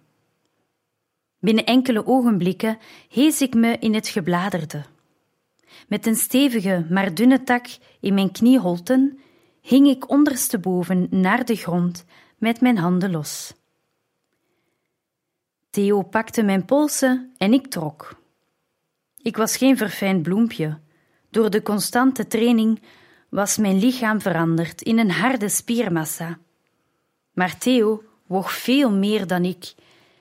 Binnen 1.39 1.65
enkele 1.65 2.07
ogenblikken 2.07 2.79
hees 3.09 3.41
ik 3.41 3.55
me 3.55 3.79
in 3.79 3.95
het 3.95 4.09
gebladerde. 4.09 4.85
Met 5.89 6.07
een 6.07 6.17
stevige, 6.17 6.87
maar 6.91 7.15
dunne 7.15 7.43
tak 7.43 7.67
in 8.01 8.15
mijn 8.15 8.33
knieholten 8.33 9.19
hing 9.61 9.87
ik 9.87 10.11
ondersteboven 10.11 11.07
naar 11.11 11.45
de 11.45 11.57
grond 11.57 12.05
met 12.39 12.61
mijn 12.61 12.79
handen 12.79 13.11
los. 13.11 13.55
Theo 15.71 16.03
pakte 16.03 16.43
mijn 16.43 16.65
polsen 16.65 17.33
en 17.37 17.53
ik 17.53 17.67
trok. 17.67 18.23
Ik 19.23 19.37
was 19.37 19.57
geen 19.57 19.77
verfijnd 19.77 20.23
bloempje. 20.23 20.79
Door 21.31 21.51
de 21.51 21.63
constante 21.63 22.27
training 22.27 22.83
was 23.35 23.57
mijn 23.57 23.79
lichaam 23.79 24.21
veranderd 24.21 24.83
in 24.83 24.99
een 24.99 25.11
harde 25.11 25.49
spiermassa. 25.49 26.39
Maar 27.33 27.59
Theo 27.59 28.03
woog 28.27 28.53
veel 28.53 28.91
meer 28.91 29.27
dan 29.27 29.45
ik, 29.45 29.75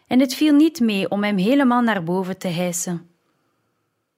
en 0.08 0.19
het 0.19 0.34
viel 0.34 0.54
niet 0.54 0.80
mee 0.80 1.10
om 1.10 1.23
hem 1.23 1.38
helemaal 1.38 1.82
naar 1.82 2.04
boven 2.04 2.38
te 2.38 2.47
hijsen. 2.47 3.10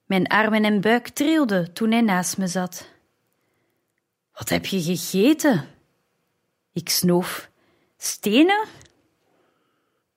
Mijn 0.06 0.28
armen 0.28 0.64
en 0.64 0.82
buik 0.82 1.08
trilden 1.08 1.74
toen 1.74 1.92
hij 1.92 2.02
naast 2.02 2.38
me 2.38 2.48
zat. 2.48 2.90
Wat 4.34 4.50
heb 4.50 4.66
je 4.66 4.82
gegeten? 4.82 5.68
Ik 6.74 6.90
snoof. 6.90 7.50
Stenen? 7.98 8.66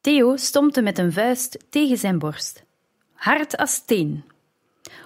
Theo 0.01 0.37
stompte 0.37 0.83
met 0.83 0.99
een 0.99 1.13
vuist 1.13 1.65
tegen 1.71 1.97
zijn 1.97 2.19
borst. 2.19 2.65
Hard 3.13 3.57
als 3.57 3.73
steen. 3.73 4.25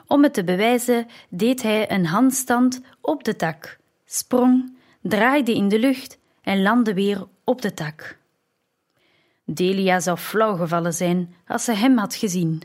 Om 0.07 0.23
het 0.23 0.35
te 0.35 0.45
bewijzen 0.45 1.07
deed 1.29 1.63
hij 1.63 1.91
een 1.91 2.07
handstand 2.07 2.81
op 3.01 3.25
de 3.25 3.37
tak, 3.37 3.79
sprong, 4.05 4.77
draaide 5.01 5.55
in 5.55 5.69
de 5.69 5.79
lucht 5.79 6.19
en 6.43 6.63
landde 6.63 6.95
weer 6.95 7.27
op 7.45 7.63
de 7.63 7.75
tak. 7.75 8.19
Delia 9.45 10.01
zou 10.01 10.19
flauw 10.19 10.57
gevallen 10.57 10.95
zijn 10.95 11.35
als 11.47 11.65
ze 11.65 11.73
hem 11.73 11.99
had 11.99 12.15
gezien. 12.15 12.63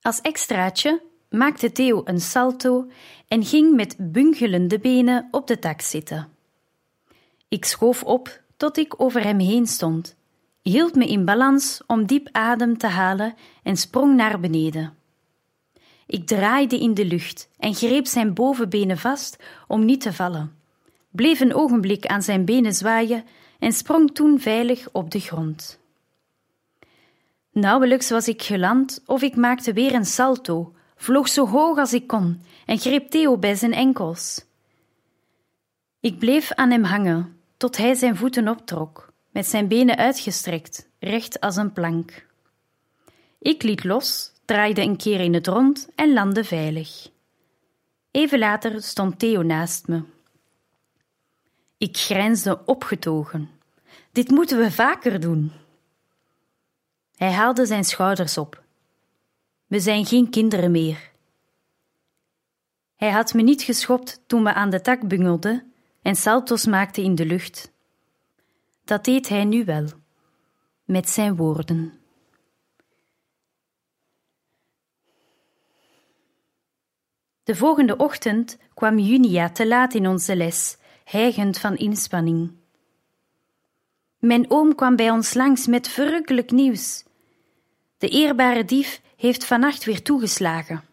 Als 0.00 0.20
extraatje 0.20 1.02
maakte 1.30 1.72
Theo 1.72 2.02
een 2.04 2.20
salto 2.20 2.90
en 3.28 3.44
ging 3.44 3.74
met 3.74 3.96
bungelende 3.98 4.78
benen 4.78 5.28
op 5.30 5.46
de 5.46 5.58
tak 5.58 5.80
zitten. 5.80 6.28
Ik 7.48 7.64
schoof 7.64 8.02
op 8.02 8.40
tot 8.56 8.76
ik 8.76 9.00
over 9.00 9.22
hem 9.22 9.38
heen 9.38 9.66
stond, 9.66 10.16
hield 10.62 10.94
me 10.94 11.06
in 11.06 11.24
balans 11.24 11.82
om 11.86 12.06
diep 12.06 12.28
adem 12.32 12.78
te 12.78 12.86
halen 12.86 13.34
en 13.62 13.76
sprong 13.76 14.16
naar 14.16 14.40
beneden. 14.40 14.95
Ik 16.06 16.26
draaide 16.26 16.78
in 16.78 16.94
de 16.94 17.04
lucht 17.04 17.48
en 17.58 17.74
greep 17.74 18.06
zijn 18.06 18.34
bovenbenen 18.34 18.98
vast 18.98 19.36
om 19.66 19.84
niet 19.84 20.00
te 20.00 20.12
vallen, 20.12 20.56
bleef 21.10 21.40
een 21.40 21.54
ogenblik 21.54 22.06
aan 22.06 22.22
zijn 22.22 22.44
benen 22.44 22.74
zwaaien 22.74 23.24
en 23.58 23.72
sprong 23.72 24.14
toen 24.14 24.40
veilig 24.40 24.88
op 24.92 25.10
de 25.10 25.20
grond. 25.20 25.78
Nauwelijks 27.52 28.10
was 28.10 28.28
ik 28.28 28.42
geland 28.42 29.02
of 29.06 29.22
ik 29.22 29.36
maakte 29.36 29.72
weer 29.72 29.94
een 29.94 30.04
salto, 30.04 30.74
vloog 30.96 31.28
zo 31.28 31.46
hoog 31.46 31.78
als 31.78 31.92
ik 31.92 32.06
kon 32.06 32.40
en 32.66 32.78
greep 32.78 33.10
Theo 33.10 33.38
bij 33.38 33.54
zijn 33.54 33.72
enkels. 33.72 34.44
Ik 36.00 36.18
bleef 36.18 36.52
aan 36.52 36.70
hem 36.70 36.84
hangen 36.84 37.40
tot 37.56 37.76
hij 37.76 37.94
zijn 37.94 38.16
voeten 38.16 38.48
optrok, 38.48 39.12
met 39.30 39.46
zijn 39.46 39.68
benen 39.68 39.96
uitgestrekt, 39.96 40.88
recht 40.98 41.40
als 41.40 41.56
een 41.56 41.72
plank. 41.72 42.26
Ik 43.38 43.62
liet 43.62 43.84
los 43.84 44.32
draaide 44.46 44.82
een 44.82 44.96
keer 44.96 45.20
in 45.20 45.34
het 45.34 45.46
rond 45.46 45.88
en 45.94 46.12
landde 46.12 46.44
veilig. 46.44 47.08
Even 48.10 48.38
later 48.38 48.82
stond 48.82 49.18
Theo 49.18 49.42
naast 49.42 49.88
me. 49.88 50.02
Ik 51.78 51.96
grijnsde 51.96 52.64
opgetogen. 52.64 53.50
Dit 54.12 54.30
moeten 54.30 54.58
we 54.58 54.70
vaker 54.70 55.20
doen. 55.20 55.52
Hij 57.16 57.32
haalde 57.32 57.66
zijn 57.66 57.84
schouders 57.84 58.38
op. 58.38 58.62
We 59.66 59.80
zijn 59.80 60.06
geen 60.06 60.30
kinderen 60.30 60.70
meer. 60.70 61.10
Hij 62.96 63.10
had 63.10 63.34
me 63.34 63.42
niet 63.42 63.62
geschopt 63.62 64.20
toen 64.26 64.42
we 64.42 64.52
aan 64.52 64.70
de 64.70 64.80
tak 64.80 65.08
bungelden 65.08 65.72
en 66.02 66.16
salto's 66.16 66.66
maakten 66.66 67.02
in 67.02 67.14
de 67.14 67.26
lucht. 67.26 67.72
Dat 68.84 69.04
deed 69.04 69.28
hij 69.28 69.44
nu 69.44 69.64
wel, 69.64 69.86
met 70.84 71.08
zijn 71.08 71.36
woorden. 71.36 72.05
De 77.46 77.54
volgende 77.54 77.96
ochtend 77.96 78.58
kwam 78.74 78.98
Junia 78.98 79.50
te 79.50 79.66
laat 79.66 79.94
in 79.94 80.08
onze 80.08 80.36
les, 80.36 80.76
hijgend 81.04 81.58
van 81.58 81.76
inspanning. 81.76 82.52
Mijn 84.18 84.50
oom 84.50 84.74
kwam 84.74 84.96
bij 84.96 85.10
ons 85.10 85.34
langs 85.34 85.66
met 85.66 85.88
verrukkelijk 85.88 86.50
nieuws. 86.50 87.04
De 87.98 88.08
eerbare 88.08 88.64
dief 88.64 89.00
heeft 89.16 89.44
vannacht 89.44 89.84
weer 89.84 90.02
toegeslagen. 90.02 90.84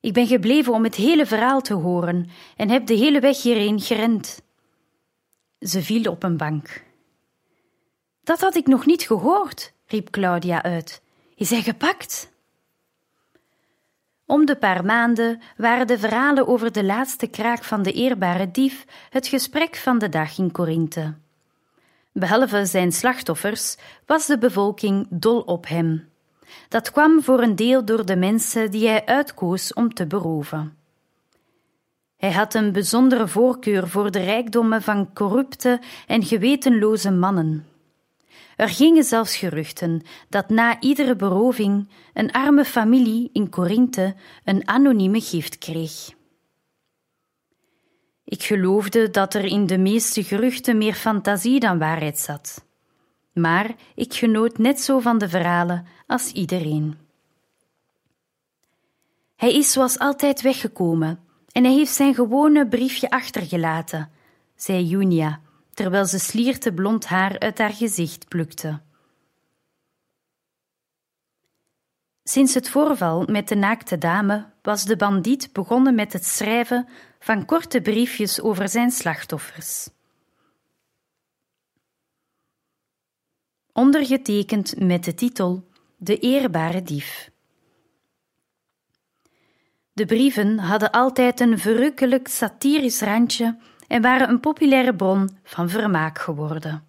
Ik 0.00 0.12
ben 0.12 0.26
gebleven 0.26 0.72
om 0.72 0.84
het 0.84 0.94
hele 0.94 1.26
verhaal 1.26 1.60
te 1.60 1.74
horen 1.74 2.28
en 2.56 2.68
heb 2.68 2.86
de 2.86 2.94
hele 2.94 3.20
weg 3.20 3.42
hierheen 3.42 3.80
gerend. 3.80 4.42
Ze 5.60 5.82
viel 5.82 6.10
op 6.10 6.22
een 6.22 6.36
bank. 6.36 6.84
Dat 8.22 8.40
had 8.40 8.54
ik 8.54 8.66
nog 8.66 8.86
niet 8.86 9.02
gehoord, 9.02 9.72
riep 9.86 10.10
Claudia 10.10 10.62
uit. 10.62 11.02
Is 11.34 11.50
hij 11.50 11.62
gepakt? 11.62 12.34
Om 14.26 14.46
de 14.46 14.56
paar 14.56 14.84
maanden 14.84 15.40
waren 15.56 15.86
de 15.86 15.98
verhalen 15.98 16.48
over 16.48 16.72
de 16.72 16.84
laatste 16.84 17.26
kraak 17.26 17.64
van 17.64 17.82
de 17.82 17.92
eerbare 17.92 18.50
dief 18.50 18.84
het 19.10 19.26
gesprek 19.26 19.76
van 19.76 19.98
de 19.98 20.08
dag 20.08 20.38
in 20.38 20.52
Korinthe. 20.52 21.14
Behalve 22.12 22.64
zijn 22.64 22.92
slachtoffers 22.92 23.76
was 24.06 24.26
de 24.26 24.38
bevolking 24.38 25.06
dol 25.10 25.40
op 25.40 25.68
hem. 25.68 26.08
Dat 26.68 26.90
kwam 26.90 27.22
voor 27.22 27.42
een 27.42 27.56
deel 27.56 27.84
door 27.84 28.06
de 28.06 28.16
mensen 28.16 28.70
die 28.70 28.88
hij 28.88 29.06
uitkoos 29.06 29.72
om 29.72 29.94
te 29.94 30.06
beroven. 30.06 30.76
Hij 32.16 32.32
had 32.32 32.54
een 32.54 32.72
bijzondere 32.72 33.28
voorkeur 33.28 33.88
voor 33.88 34.10
de 34.10 34.20
rijkdommen 34.20 34.82
van 34.82 35.12
corrupte 35.12 35.80
en 36.06 36.24
gewetenloze 36.24 37.10
mannen. 37.10 37.66
Er 38.56 38.68
gingen 38.68 39.04
zelfs 39.04 39.36
geruchten 39.36 40.02
dat 40.28 40.48
na 40.48 40.80
iedere 40.80 41.16
beroving 41.16 41.88
een 42.12 42.32
arme 42.32 42.64
familie 42.64 43.30
in 43.32 43.48
Korinthe 43.48 44.14
een 44.44 44.68
anonieme 44.68 45.20
gift 45.20 45.58
kreeg. 45.58 46.14
Ik 48.24 48.42
geloofde 48.42 49.10
dat 49.10 49.34
er 49.34 49.44
in 49.44 49.66
de 49.66 49.78
meeste 49.78 50.24
geruchten 50.24 50.78
meer 50.78 50.94
fantasie 50.94 51.60
dan 51.60 51.78
waarheid 51.78 52.18
zat. 52.18 52.64
Maar 53.32 53.74
ik 53.94 54.14
genoot 54.14 54.58
net 54.58 54.80
zo 54.80 54.98
van 54.98 55.18
de 55.18 55.28
verhalen 55.28 55.86
als 56.06 56.32
iedereen. 56.32 56.98
Hij 59.36 59.54
is 59.54 59.72
zoals 59.72 59.98
altijd 59.98 60.40
weggekomen 60.42 61.18
en 61.52 61.64
hij 61.64 61.72
heeft 61.72 61.94
zijn 61.94 62.14
gewone 62.14 62.68
briefje 62.68 63.10
achtergelaten, 63.10 64.10
zei 64.54 64.84
Junia, 64.84 65.40
terwijl 65.76 66.04
ze 66.04 66.18
slierte 66.18 66.72
blond 66.72 67.06
haar 67.06 67.38
uit 67.38 67.58
haar 67.58 67.72
gezicht 67.72 68.28
plukte. 68.28 68.80
Sinds 72.22 72.54
het 72.54 72.68
voorval 72.68 73.24
met 73.26 73.48
de 73.48 73.54
naakte 73.54 73.98
dame 73.98 74.46
was 74.62 74.84
de 74.84 74.96
bandiet 74.96 75.52
begonnen 75.52 75.94
met 75.94 76.12
het 76.12 76.24
schrijven 76.24 76.88
van 77.18 77.44
korte 77.44 77.80
briefjes 77.80 78.40
over 78.40 78.68
zijn 78.68 78.90
slachtoffers. 78.90 79.88
Ondergetekend 83.72 84.80
met 84.80 85.04
de 85.04 85.14
titel 85.14 85.68
De 85.96 86.18
eerbare 86.18 86.82
dief. 86.82 87.30
De 89.92 90.04
brieven 90.04 90.58
hadden 90.58 90.90
altijd 90.90 91.40
een 91.40 91.58
verrukkelijk 91.58 92.28
satirisch 92.28 93.00
randje 93.00 93.58
en 93.88 94.02
waren 94.02 94.28
een 94.28 94.40
populaire 94.40 94.94
bron 94.94 95.38
van 95.42 95.68
vermaak 95.68 96.18
geworden. 96.18 96.84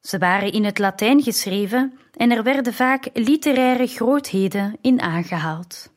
Ze 0.00 0.18
waren 0.18 0.52
in 0.52 0.64
het 0.64 0.78
Latijn 0.78 1.22
geschreven 1.22 1.98
en 2.16 2.30
er 2.30 2.42
werden 2.42 2.74
vaak 2.74 3.08
literaire 3.12 3.86
grootheden 3.86 4.76
in 4.80 5.00
aangehaald. 5.00 5.92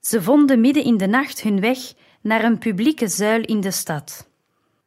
Ze 0.00 0.22
vonden 0.22 0.60
midden 0.60 0.84
in 0.84 0.96
de 0.96 1.06
nacht 1.06 1.40
hun 1.40 1.60
weg 1.60 1.78
naar 2.20 2.44
een 2.44 2.58
publieke 2.58 3.08
zuil 3.08 3.42
in 3.42 3.60
de 3.60 3.70
stad. 3.70 4.28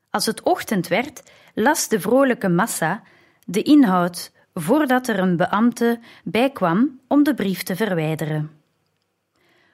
Als 0.09 0.25
het 0.25 0.41
ochtend 0.41 0.87
werd, 0.87 1.23
las 1.53 1.87
de 1.87 1.99
vrolijke 1.99 2.49
massa 2.49 3.03
de 3.45 3.61
inhoud 3.61 4.31
voordat 4.53 5.07
er 5.07 5.19
een 5.19 5.37
beambte 5.37 5.99
bijkwam 6.23 6.99
om 7.07 7.23
de 7.23 7.33
brief 7.33 7.63
te 7.63 7.75
verwijderen. 7.75 8.62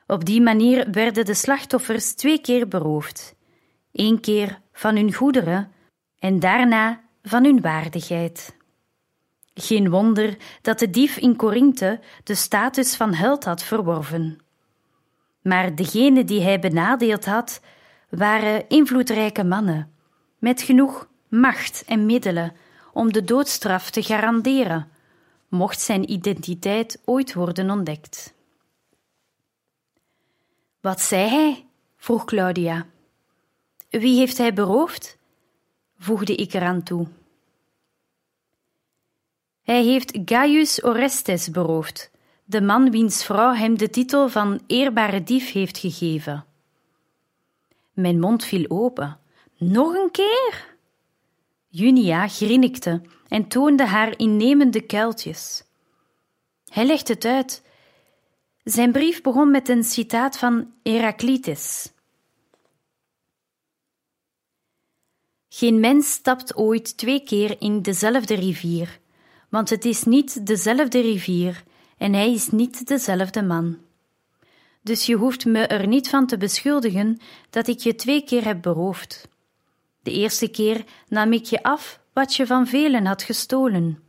Op 0.10 0.26
die 0.26 0.42
manier 0.42 0.88
werden 0.92 1.26
de 1.26 1.34
slachtoffers 1.34 2.14
twee 2.14 2.42
keer 2.42 2.68
beroofd: 2.68 3.36
één 3.92 4.20
keer 4.20 4.60
van 4.74 4.96
hun 4.96 5.14
goederen 5.14 5.72
en 6.20 6.40
daarna 6.40 7.02
van 7.24 7.44
hun 7.44 7.62
waardigheid. 7.62 8.56
Geen 9.54 9.90
wonder 9.90 10.38
dat 10.62 10.80
de 10.80 10.90
dief 10.90 11.18
in 11.18 11.36
Korinthe 11.36 12.00
de 12.24 12.36
status 12.36 12.96
van 12.96 13.14
held 13.14 13.44
had 13.44 13.64
verworven. 13.64 14.40
Maar 15.42 15.76
degenen 15.76 16.26
die 16.26 16.42
hij 16.42 16.60
benadeeld 16.60 17.26
had, 17.26 17.62
waren 18.10 18.68
invloedrijke 18.68 19.44
mannen, 19.44 19.92
met 20.38 20.62
genoeg 20.62 21.08
macht 21.28 21.84
en 21.88 22.06
middelen 22.06 22.54
om 22.94 23.14
de 23.14 23.24
doodstraf 23.24 23.90
te 23.90 24.04
garanderen, 24.04 24.92
mocht 25.50 25.82
zijn 25.82 26.12
identiteit 26.12 27.02
ooit 27.06 27.34
worden 27.34 27.70
ontdekt. 27.70 28.38
Wat 30.82 31.02
zei 31.02 31.30
hij? 31.30 31.66
vroeg 31.98 32.26
Claudia. 32.26 32.86
Wie 33.90 34.18
heeft 34.18 34.38
hij 34.38 34.54
beroofd? 34.54 35.18
voegde 35.98 36.36
ik 36.36 36.54
eraan 36.54 36.84
toe. 36.84 37.08
Hij 39.64 39.84
heeft 39.84 40.20
Gaius 40.26 40.84
Orestes 40.84 41.52
beroofd, 41.52 42.12
de 42.44 42.62
man 42.62 42.92
wiens 42.92 43.26
vrouw 43.26 43.54
hem 43.54 43.78
de 43.78 43.90
titel 43.90 44.30
van 44.30 44.62
eerbare 44.68 45.24
dief 45.24 45.52
heeft 45.52 45.78
gegeven. 45.78 46.46
Mijn 47.94 48.20
mond 48.20 48.44
viel 48.44 48.66
open. 48.68 49.20
Nog 49.58 49.94
een 49.94 50.12
keer? 50.12 50.76
Junia 51.68 52.28
grinnikte 52.28 53.02
en 53.28 53.48
toonde 53.48 53.86
haar 53.86 54.18
innemende 54.18 54.82
kuiltjes. 54.82 55.64
Hij 56.70 56.86
legde 56.86 57.14
het 57.14 57.26
uit. 57.26 57.64
Zijn 58.70 58.92
brief 58.92 59.22
begon 59.22 59.52
met 59.52 59.70
een 59.70 59.84
citaat 59.84 60.38
van 60.38 60.72
Heraclitus. 60.84 61.92
Geen 65.50 65.80
mens 65.80 66.12
stapt 66.12 66.56
ooit 66.56 66.98
twee 66.98 67.24
keer 67.24 67.62
in 67.62 67.82
dezelfde 67.82 68.36
rivier, 68.36 69.00
want 69.50 69.70
het 69.70 69.86
is 69.86 70.04
niet 70.04 70.48
dezelfde 70.48 71.02
rivier 71.02 71.64
en 71.98 72.14
hij 72.14 72.34
is 72.34 72.50
niet 72.50 72.88
dezelfde 72.88 73.42
man. 73.42 73.78
Dus 74.82 75.06
je 75.06 75.16
hoeft 75.16 75.46
me 75.46 75.68
er 75.68 75.88
niet 75.88 76.10
van 76.10 76.28
te 76.28 76.38
beschuldigen 76.38 77.20
dat 77.50 77.68
ik 77.68 77.80
je 77.80 77.96
twee 77.96 78.24
keer 78.24 78.46
heb 78.46 78.62
beroofd. 78.62 79.28
De 80.02 80.12
eerste 80.12 80.48
keer 80.48 80.84
nam 81.08 81.34
ik 81.34 81.46
je 81.46 81.64
af 81.64 82.00
wat 82.14 82.36
je 82.36 82.46
van 82.46 82.68
velen 82.68 83.06
had 83.06 83.24
gestolen. 83.24 84.04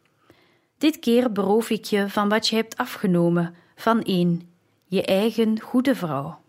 Dit 0.79 0.99
keer 0.99 1.33
beroof 1.33 1.71
ik 1.71 1.85
je 1.85 2.09
van 2.09 2.29
wat 2.29 2.49
je 2.49 2.57
hebt 2.57 2.77
afgenomen 2.77 3.55
van 3.75 4.03
één, 4.03 4.50
je 4.91 5.05
eigen 5.05 5.61
goede 5.61 5.95
vrouw. 5.95 6.41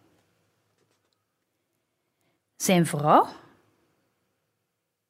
Zijn 2.56 2.86
vrouw? 2.86 3.28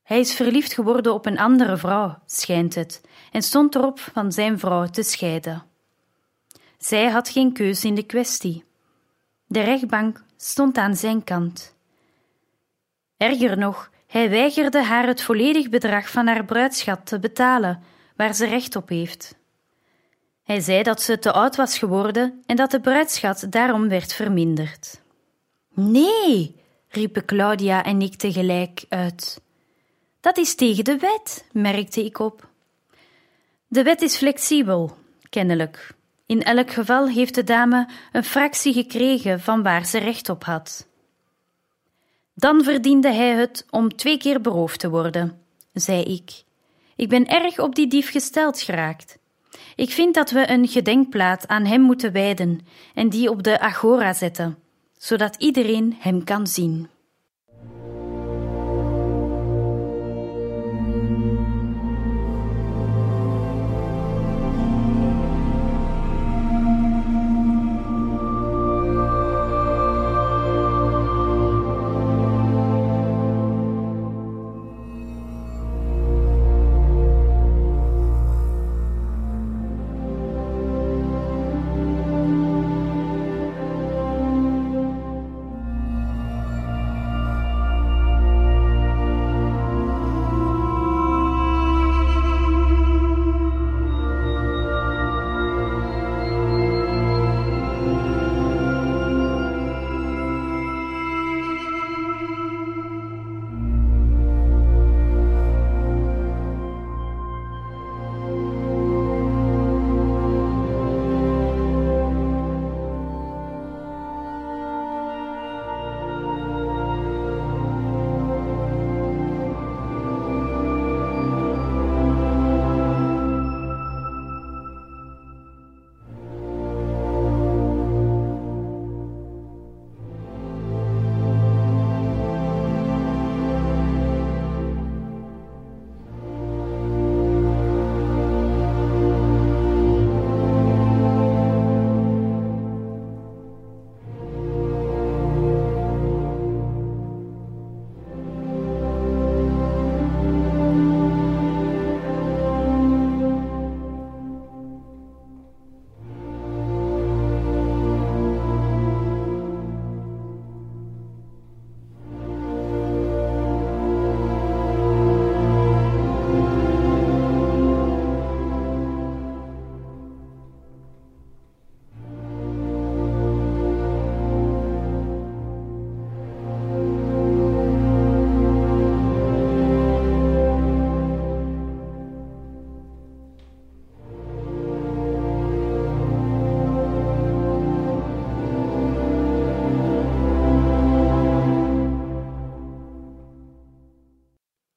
Hij 0.03 0.19
is 0.19 0.33
verliefd 0.33 0.73
geworden 0.73 1.13
op 1.13 1.25
een 1.25 1.39
andere 1.39 1.77
vrouw, 1.77 2.19
schijnt 2.25 2.75
het, 2.75 3.01
en 3.31 3.41
stond 3.41 3.75
erop 3.75 3.99
van 3.99 4.31
zijn 4.31 4.59
vrouw 4.59 4.85
te 4.85 5.03
scheiden. 5.03 5.63
Zij 6.77 7.09
had 7.09 7.29
geen 7.29 7.53
keus 7.53 7.83
in 7.83 7.95
de 7.95 8.03
kwestie. 8.03 8.63
De 9.45 9.61
rechtbank 9.61 10.23
stond 10.37 10.77
aan 10.77 10.95
zijn 10.95 11.23
kant. 11.23 11.75
Erger 13.17 13.57
nog, 13.57 13.91
hij 14.07 14.29
weigerde 14.29 14.83
haar 14.83 15.07
het 15.07 15.21
volledig 15.21 15.69
bedrag 15.69 16.09
van 16.09 16.27
haar 16.27 16.45
bruidschat 16.45 17.05
te 17.05 17.19
betalen, 17.19 17.83
waar 18.15 18.33
ze 18.33 18.45
recht 18.45 18.75
op 18.75 18.89
heeft. 18.89 19.39
Hij 20.51 20.59
zei 20.59 20.83
dat 20.83 21.01
ze 21.01 21.19
te 21.19 21.31
oud 21.31 21.55
was 21.55 21.77
geworden 21.77 22.43
en 22.45 22.55
dat 22.55 22.71
de 22.71 22.79
bruidschat 22.79 23.45
daarom 23.49 23.87
werd 23.89 24.13
verminderd. 24.13 25.01
Nee, 25.73 26.55
riepen 26.87 27.25
Claudia 27.25 27.83
en 27.83 28.01
ik 28.01 28.15
tegelijk 28.15 28.85
uit. 28.89 29.41
Dat 30.19 30.37
is 30.37 30.55
tegen 30.55 30.83
de 30.83 30.97
wet, 30.97 31.45
merkte 31.51 32.05
ik 32.05 32.19
op. 32.19 32.49
De 33.67 33.83
wet 33.83 34.01
is 34.01 34.17
flexibel, 34.17 34.97
kennelijk. 35.29 35.93
In 36.25 36.43
elk 36.43 36.71
geval 36.71 37.07
heeft 37.07 37.35
de 37.35 37.43
dame 37.43 37.89
een 38.11 38.23
fractie 38.23 38.73
gekregen 38.73 39.39
van 39.39 39.63
waar 39.63 39.85
ze 39.85 39.97
recht 39.97 40.29
op 40.29 40.43
had. 40.43 40.87
Dan 42.33 42.63
verdiende 42.63 43.13
hij 43.13 43.29
het 43.29 43.65
om 43.69 43.95
twee 43.95 44.17
keer 44.17 44.41
beroofd 44.41 44.79
te 44.79 44.89
worden, 44.89 45.41
zei 45.73 46.03
ik. 46.03 46.43
Ik 46.95 47.09
ben 47.09 47.27
erg 47.27 47.59
op 47.59 47.75
die 47.75 47.87
dief 47.87 48.11
gesteld 48.11 48.61
geraakt. 48.61 49.19
Ik 49.75 49.89
vind 49.89 50.13
dat 50.13 50.31
we 50.31 50.49
een 50.49 50.67
gedenkplaat 50.67 51.47
aan 51.47 51.65
hem 51.65 51.81
moeten 51.81 52.11
wijden 52.11 52.59
en 52.93 53.09
die 53.09 53.29
op 53.29 53.43
de 53.43 53.59
agora 53.59 54.13
zetten, 54.13 54.57
zodat 54.97 55.35
iedereen 55.35 55.95
hem 55.99 56.23
kan 56.23 56.47
zien. 56.47 56.87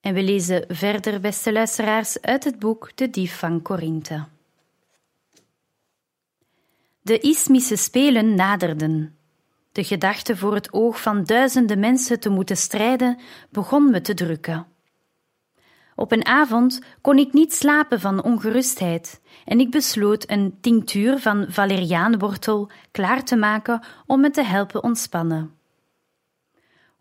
En 0.04 0.14
we 0.14 0.22
lezen 0.22 0.64
verder, 0.68 1.20
beste 1.20 1.52
luisteraars, 1.52 2.20
uit 2.20 2.44
het 2.44 2.58
boek 2.58 2.90
De 2.94 3.10
Dief 3.10 3.38
van 3.38 3.62
Korinthe. 3.62 4.24
De 7.00 7.18
Ismische 7.18 7.76
Spelen 7.76 8.34
naderden. 8.34 9.16
De 9.72 9.84
gedachte 9.84 10.36
voor 10.36 10.54
het 10.54 10.72
oog 10.72 11.02
van 11.02 11.24
duizenden 11.24 11.78
mensen 11.78 12.20
te 12.20 12.28
moeten 12.28 12.56
strijden 12.56 13.18
begon 13.50 13.90
me 13.90 14.00
te 14.00 14.14
drukken. 14.14 14.66
Op 15.94 16.12
een 16.12 16.26
avond 16.26 16.80
kon 17.00 17.18
ik 17.18 17.32
niet 17.32 17.54
slapen 17.54 18.00
van 18.00 18.22
ongerustheid 18.22 19.20
en 19.44 19.60
ik 19.60 19.70
besloot 19.70 20.30
een 20.30 20.58
tinctuur 20.60 21.18
van 21.18 21.46
valeriaanwortel 21.48 22.70
klaar 22.90 23.24
te 23.24 23.36
maken 23.36 23.80
om 24.06 24.20
me 24.20 24.30
te 24.30 24.42
helpen 24.42 24.82
ontspannen. 24.82 25.54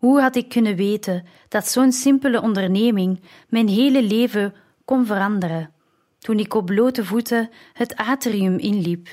Hoe 0.04 0.20
had 0.20 0.36
ik 0.36 0.48
kunnen 0.48 0.76
weten 0.76 1.26
dat 1.48 1.68
zo'n 1.68 1.92
simpele 1.92 2.40
onderneming 2.40 3.20
mijn 3.48 3.68
hele 3.68 4.02
leven 4.02 4.54
kon 4.84 5.06
veranderen 5.06 5.72
toen 6.18 6.38
ik 6.38 6.54
op 6.54 6.66
blote 6.66 7.04
voeten 7.04 7.50
het 7.72 7.96
atrium 7.96 8.58
inliep? 8.58 9.08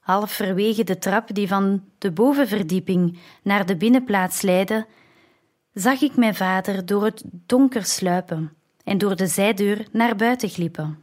Halverwege 0.00 0.84
de 0.84 0.98
trap 0.98 1.34
die 1.34 1.48
van 1.48 1.84
de 1.98 2.12
bovenverdieping 2.12 3.18
naar 3.42 3.66
de 3.66 3.76
binnenplaats 3.76 4.40
leidde, 4.40 4.86
zag 5.74 6.00
ik 6.00 6.16
mijn 6.16 6.34
vader 6.34 6.86
door 6.86 7.04
het 7.04 7.22
donker 7.26 7.84
sluipen 7.84 8.52
en 8.84 8.98
door 8.98 9.16
de 9.16 9.26
zijdeur 9.26 9.86
naar 9.92 10.16
buiten 10.16 10.48
glippen. 10.48 10.98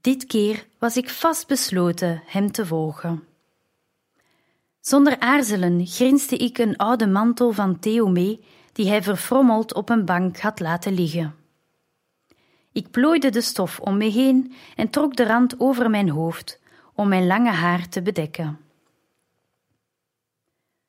Dit 0.00 0.26
keer 0.26 0.66
was 0.78 0.96
ik 0.96 1.10
vastbesloten 1.10 2.22
hem 2.26 2.52
te 2.52 2.66
volgen. 2.66 3.35
Zonder 4.86 5.18
aarzelen 5.18 5.86
grinste 5.86 6.36
ik 6.36 6.58
een 6.58 6.76
oude 6.76 7.06
mantel 7.06 7.52
van 7.52 7.78
Theo 7.78 8.08
mee, 8.08 8.44
die 8.72 8.88
hij 8.88 9.02
verfrommeld 9.02 9.74
op 9.74 9.88
een 9.88 10.04
bank 10.04 10.38
had 10.38 10.60
laten 10.60 10.92
liggen. 10.92 11.34
Ik 12.72 12.90
plooide 12.90 13.30
de 13.30 13.40
stof 13.40 13.80
om 13.80 13.96
me 13.96 14.04
heen 14.04 14.52
en 14.76 14.90
trok 14.90 15.16
de 15.16 15.24
rand 15.24 15.60
over 15.60 15.90
mijn 15.90 16.08
hoofd, 16.08 16.60
om 16.94 17.08
mijn 17.08 17.26
lange 17.26 17.50
haar 17.50 17.88
te 17.88 18.02
bedekken. 18.02 18.58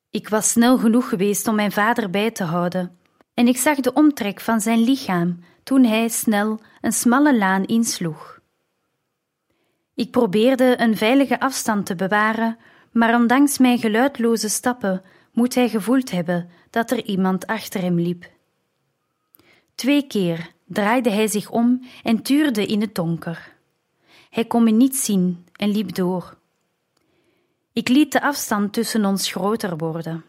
Ik 0.10 0.30
was 0.30 0.50
snel 0.50 0.78
genoeg 0.78 1.10
geweest 1.10 1.48
om 1.48 1.56
mijn 1.56 1.72
vader 1.72 2.10
bij 2.10 2.32
te 2.32 2.44
houden, 2.44 2.98
en 3.34 3.48
ik 3.48 3.58
zag 3.58 3.80
de 3.80 3.94
omtrek 3.94 4.40
van 4.40 4.62
zijn 4.62 4.80
lichaam 4.80 5.40
toen 5.64 5.84
hij 5.84 6.08
snel 6.08 6.60
een 6.82 6.94
smalle 6.94 7.38
laan 7.38 7.66
insloeg. 7.66 8.40
Ik 9.94 10.12
probeerde 10.12 10.82
een 10.82 10.98
veilige 10.98 11.40
afstand 11.40 11.86
te 11.86 11.96
bewaren, 11.96 12.58
maar 12.98 13.16
ondanks 13.16 13.58
mijn 13.58 13.80
geluidloze 13.80 14.50
stappen 14.50 15.02
moet 15.32 15.56
hij 15.56 15.70
gevoeld 15.70 16.12
hebben 16.12 16.50
dat 16.70 16.92
er 16.92 17.06
iemand 17.06 17.48
achter 17.48 17.82
hem 17.82 18.00
liep. 18.00 18.30
Twee 19.76 20.08
keer 20.08 20.52
draaide 20.66 21.10
hij 21.10 21.28
zich 21.28 21.50
om 21.50 21.86
en 22.04 22.22
tuurde 22.22 22.66
in 22.66 22.82
het 22.82 22.96
donker. 22.96 23.56
Hij 24.30 24.46
kon 24.46 24.64
me 24.64 24.72
niet 24.72 24.96
zien 24.96 25.46
en 25.52 25.70
liep 25.70 25.96
door. 25.96 26.38
Ik 27.74 27.88
liet 27.88 28.12
de 28.12 28.22
afstand 28.22 28.74
tussen 28.74 29.06
ons 29.06 29.32
groter 29.32 29.78
worden. 29.78 30.26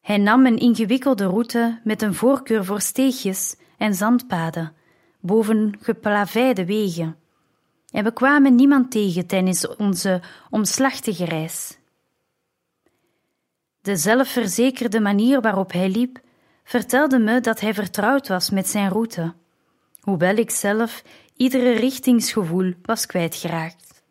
Hij 0.00 0.18
nam 0.18 0.46
een 0.46 0.58
ingewikkelde 0.58 1.24
route 1.26 1.80
met 1.84 2.02
een 2.02 2.14
voorkeur 2.14 2.64
voor 2.64 2.80
steegjes 2.80 3.56
en 3.78 3.94
zandpaden, 3.94 4.72
boven 5.20 5.78
geplaveide 5.80 6.64
wegen. 6.64 7.16
En 7.90 8.04
we 8.04 8.12
kwamen 8.12 8.54
niemand 8.54 8.90
tegen 8.90 9.26
tijdens 9.26 9.76
onze 9.76 10.22
omslachtige 10.50 11.24
reis. 11.24 11.78
De 13.80 13.96
zelfverzekerde 13.96 15.00
manier 15.00 15.40
waarop 15.40 15.72
hij 15.72 15.88
liep, 15.88 16.20
vertelde 16.64 17.18
me 17.18 17.40
dat 17.40 17.60
hij 17.60 17.74
vertrouwd 17.74 18.28
was 18.28 18.50
met 18.50 18.68
zijn 18.68 18.90
route, 18.90 19.34
hoewel 20.00 20.36
ik 20.36 20.50
zelf 20.50 21.02
iedere 21.36 21.72
richtingsgevoel 21.72 22.74
was 22.82 23.06
kwijtgeraakt. 23.06 24.02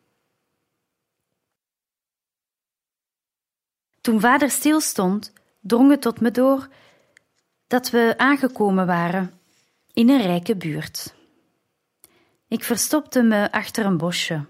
Toen 4.02 4.20
vader 4.20 4.50
stilstond, 4.50 5.34
drong 5.62 5.92
het 5.92 6.02
tot 6.02 6.22
me 6.22 6.32
door 6.32 6.68
dat 7.68 7.90
we 7.90 8.14
aangekomen 8.18 8.86
waren 8.86 9.40
in 9.94 10.10
een 10.10 10.22
rijke 10.22 10.56
buurt. 10.56 11.17
Ik 12.48 12.64
verstopte 12.64 13.22
me 13.22 13.52
achter 13.52 13.86
een 13.86 13.98
bosje. 13.98 14.46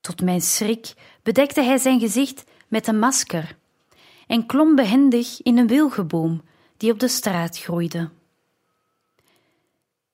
Tot 0.00 0.22
mijn 0.22 0.40
schrik 0.40 0.94
bedekte 1.22 1.62
hij 1.62 1.78
zijn 1.78 2.00
gezicht 2.00 2.44
met 2.68 2.86
een 2.86 2.98
masker 2.98 3.56
en 4.26 4.46
klom 4.46 4.74
behendig 4.74 5.42
in 5.42 5.58
een 5.58 5.66
wilgeboom 5.66 6.42
die 6.76 6.92
op 6.92 6.98
de 7.00 7.08
straat 7.08 7.58
groeide. 7.58 8.10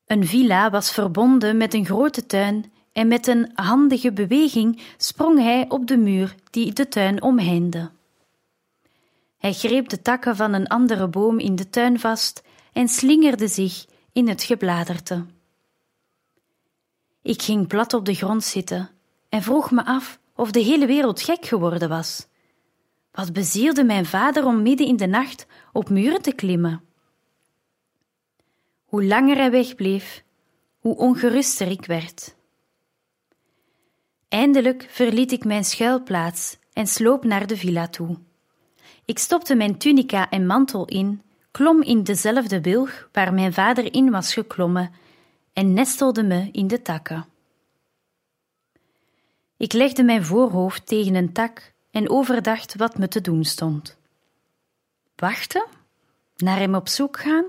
Een 0.06 0.26
villa 0.26 0.70
was 0.70 0.92
verbonden 0.92 1.56
met 1.56 1.74
een 1.74 1.84
grote 1.84 2.26
tuin 2.26 2.72
en 2.92 3.08
met 3.08 3.26
een 3.26 3.50
handige 3.54 4.12
beweging 4.12 4.82
sprong 4.96 5.38
hij 5.38 5.64
op 5.68 5.86
de 5.86 5.96
muur 5.96 6.34
die 6.50 6.72
de 6.72 6.88
tuin 6.88 7.22
omheinde. 7.22 7.90
Hij 9.38 9.52
greep 9.52 9.88
de 9.88 10.02
takken 10.02 10.36
van 10.36 10.52
een 10.52 10.66
andere 10.66 11.08
boom 11.08 11.38
in 11.38 11.56
de 11.56 11.70
tuin 11.70 12.00
vast 12.00 12.42
en 12.72 12.88
slingerde 12.88 13.48
zich 13.48 13.86
in 14.12 14.28
het 14.28 14.42
gebladerte. 14.42 15.24
Ik 17.22 17.42
ging 17.42 17.66
plat 17.66 17.92
op 17.92 18.04
de 18.04 18.14
grond 18.14 18.44
zitten 18.44 18.90
en 19.28 19.42
vroeg 19.42 19.70
me 19.70 19.84
af 19.84 20.18
of 20.34 20.50
de 20.50 20.60
hele 20.60 20.86
wereld 20.86 21.22
gek 21.22 21.44
geworden 21.44 21.88
was. 21.88 22.26
Wat 23.12 23.32
bezielde 23.32 23.84
mijn 23.84 24.06
vader 24.06 24.44
om 24.44 24.62
midden 24.62 24.86
in 24.86 24.96
de 24.96 25.06
nacht 25.06 25.46
op 25.72 25.88
muren 25.88 26.22
te 26.22 26.32
klimmen? 26.32 26.84
Hoe 28.84 29.04
langer 29.04 29.36
hij 29.36 29.50
wegbleef, 29.50 30.24
hoe 30.78 30.96
ongeruster 30.96 31.70
ik 31.70 31.84
werd. 31.84 32.36
Eindelijk 34.28 34.86
verliet 34.90 35.32
ik 35.32 35.44
mijn 35.44 35.64
schuilplaats 35.64 36.58
en 36.72 36.86
sloop 36.86 37.24
naar 37.24 37.46
de 37.46 37.56
villa 37.56 37.88
toe. 37.88 38.18
Ik 39.04 39.18
stopte 39.18 39.54
mijn 39.54 39.78
tunica 39.78 40.30
en 40.30 40.46
mantel 40.46 40.84
in, 40.84 41.22
klom 41.50 41.82
in 41.82 42.02
dezelfde 42.02 42.60
wilg 42.60 43.08
waar 43.12 43.34
mijn 43.34 43.52
vader 43.52 43.94
in 43.94 44.10
was 44.10 44.32
geklommen 44.32 44.90
en 45.60 45.72
nestelde 45.72 46.22
me 46.22 46.48
in 46.52 46.66
de 46.66 46.82
takken. 46.82 47.26
Ik 49.56 49.72
legde 49.72 50.02
mijn 50.02 50.24
voorhoofd 50.24 50.86
tegen 50.86 51.14
een 51.14 51.32
tak 51.32 51.72
en 51.90 52.10
overdacht 52.10 52.76
wat 52.76 52.98
me 52.98 53.08
te 53.08 53.20
doen 53.20 53.44
stond. 53.44 53.96
Wachten? 55.16 55.66
Naar 56.36 56.58
hem 56.58 56.74
op 56.74 56.88
zoek 56.88 57.20
gaan? 57.20 57.44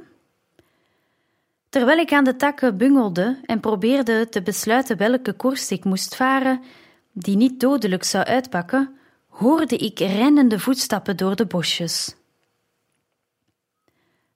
Terwijl 1.70 1.98
ik 1.98 2.14
aan 2.14 2.24
de 2.24 2.36
takken 2.36 2.78
bungelde 2.78 3.40
en 3.46 3.60
probeerde 3.60 4.30
te 4.30 4.42
besluiten 4.42 4.98
welke 4.98 5.34
koers 5.34 5.72
ik 5.72 5.84
moest 5.84 6.16
varen, 6.16 6.64
die 7.12 7.36
niet 7.36 7.60
dodelijk 7.60 8.04
zou 8.04 8.26
uitpakken, 8.26 8.98
hoorde 9.28 9.76
ik 9.76 10.00
rennende 10.00 10.60
voetstappen 10.60 11.18
door 11.18 11.36
de 11.36 11.46
bosjes. 11.46 12.16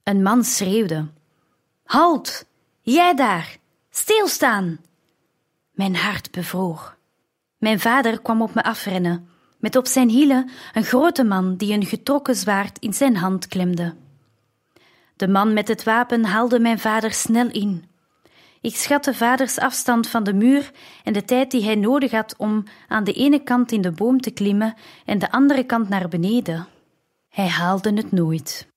Een 0.04 0.22
man 0.22 0.44
schreeuwde: 0.44 1.08
Halt! 1.84 2.46
Jij 2.82 3.16
daar! 3.16 3.64
Stilstaan! 3.98 4.80
Mijn 5.72 5.96
hart 5.96 6.32
bevroor. 6.32 6.96
Mijn 7.58 7.80
vader 7.80 8.22
kwam 8.22 8.42
op 8.42 8.54
me 8.54 8.64
afrennen, 8.64 9.30
met 9.60 9.76
op 9.76 9.88
zijn 9.88 10.10
hielen 10.10 10.50
een 10.74 10.84
grote 10.84 11.24
man 11.24 11.56
die 11.56 11.74
een 11.74 11.86
getrokken 11.86 12.36
zwaard 12.36 12.80
in 12.80 12.94
zijn 12.94 13.16
hand 13.16 13.48
klemde. 13.48 13.96
De 15.16 15.28
man 15.28 15.54
met 15.54 15.68
het 15.68 15.84
wapen 15.84 16.26
haalde 16.26 16.60
mijn 16.60 16.80
vader 16.80 17.14
snel 17.14 17.50
in. 17.52 17.90
Ik 18.62 18.76
schatte 18.76 19.14
vaders 19.14 19.60
afstand 19.60 20.08
van 20.08 20.24
de 20.24 20.34
muur 20.34 20.72
en 21.04 21.14
de 21.14 21.24
tijd 21.24 21.52
die 21.52 21.64
hij 21.64 21.76
nodig 21.76 22.12
had 22.12 22.36
om 22.38 22.64
aan 22.88 23.04
de 23.04 23.14
ene 23.14 23.44
kant 23.44 23.72
in 23.72 23.82
de 23.82 23.92
boom 23.92 24.22
te 24.22 24.32
klimmen 24.32 24.74
en 25.06 25.20
de 25.20 25.32
andere 25.32 25.64
kant 25.64 25.90
naar 25.90 26.08
beneden. 26.08 26.68
Hij 27.30 27.48
haalde 27.48 27.94
het 27.94 28.12
nooit. 28.12 28.74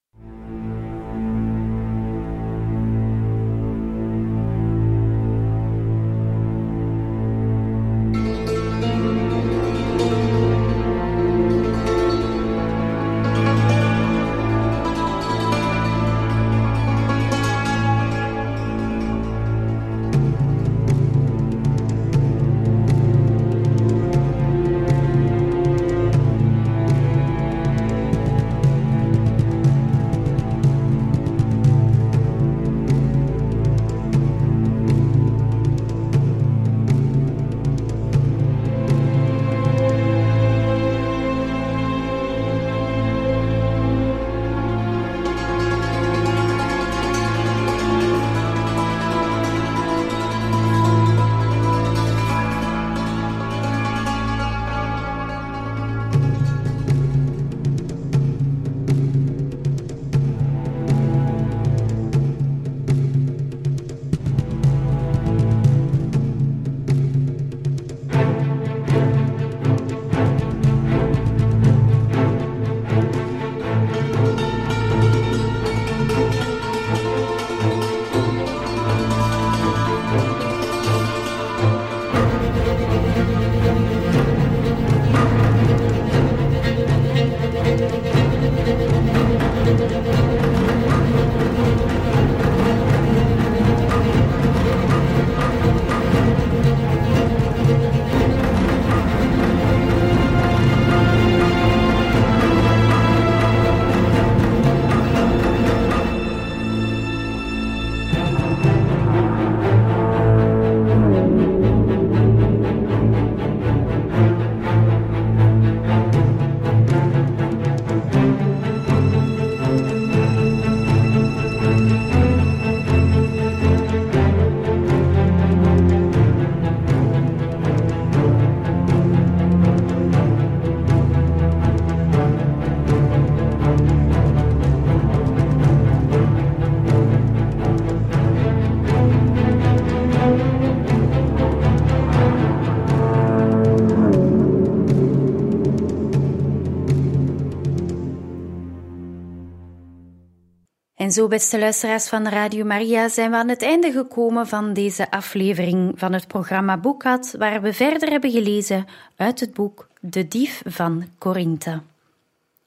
Zo, 151.19 151.29
beste 151.29 151.59
luisteraars 151.59 152.09
van 152.09 152.29
Radio 152.29 152.65
Maria, 152.65 153.09
zijn 153.09 153.31
we 153.31 153.37
aan 153.37 153.49
het 153.49 153.63
einde 153.63 153.93
gekomen 153.93 154.47
van 154.47 154.73
deze 154.73 155.11
aflevering 155.11 155.93
van 155.99 156.13
het 156.13 156.27
programma 156.27 156.77
Boekhat, 156.77 157.35
waar 157.39 157.63
we 157.63 157.73
verder 157.73 158.11
hebben 158.11 158.31
gelezen 158.31 158.87
uit 159.17 159.41
het 159.41 159.55
boek 159.55 159.89
De 160.01 160.29
Dief 160.29 160.63
van 160.65 161.05
Corinthe. 161.19 161.81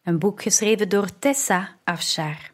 Een 0.03 0.19
boek 0.19 0.41
geschreven 0.41 0.89
door 0.89 1.07
Tessa 1.19 1.69
Afshar. 1.83 2.50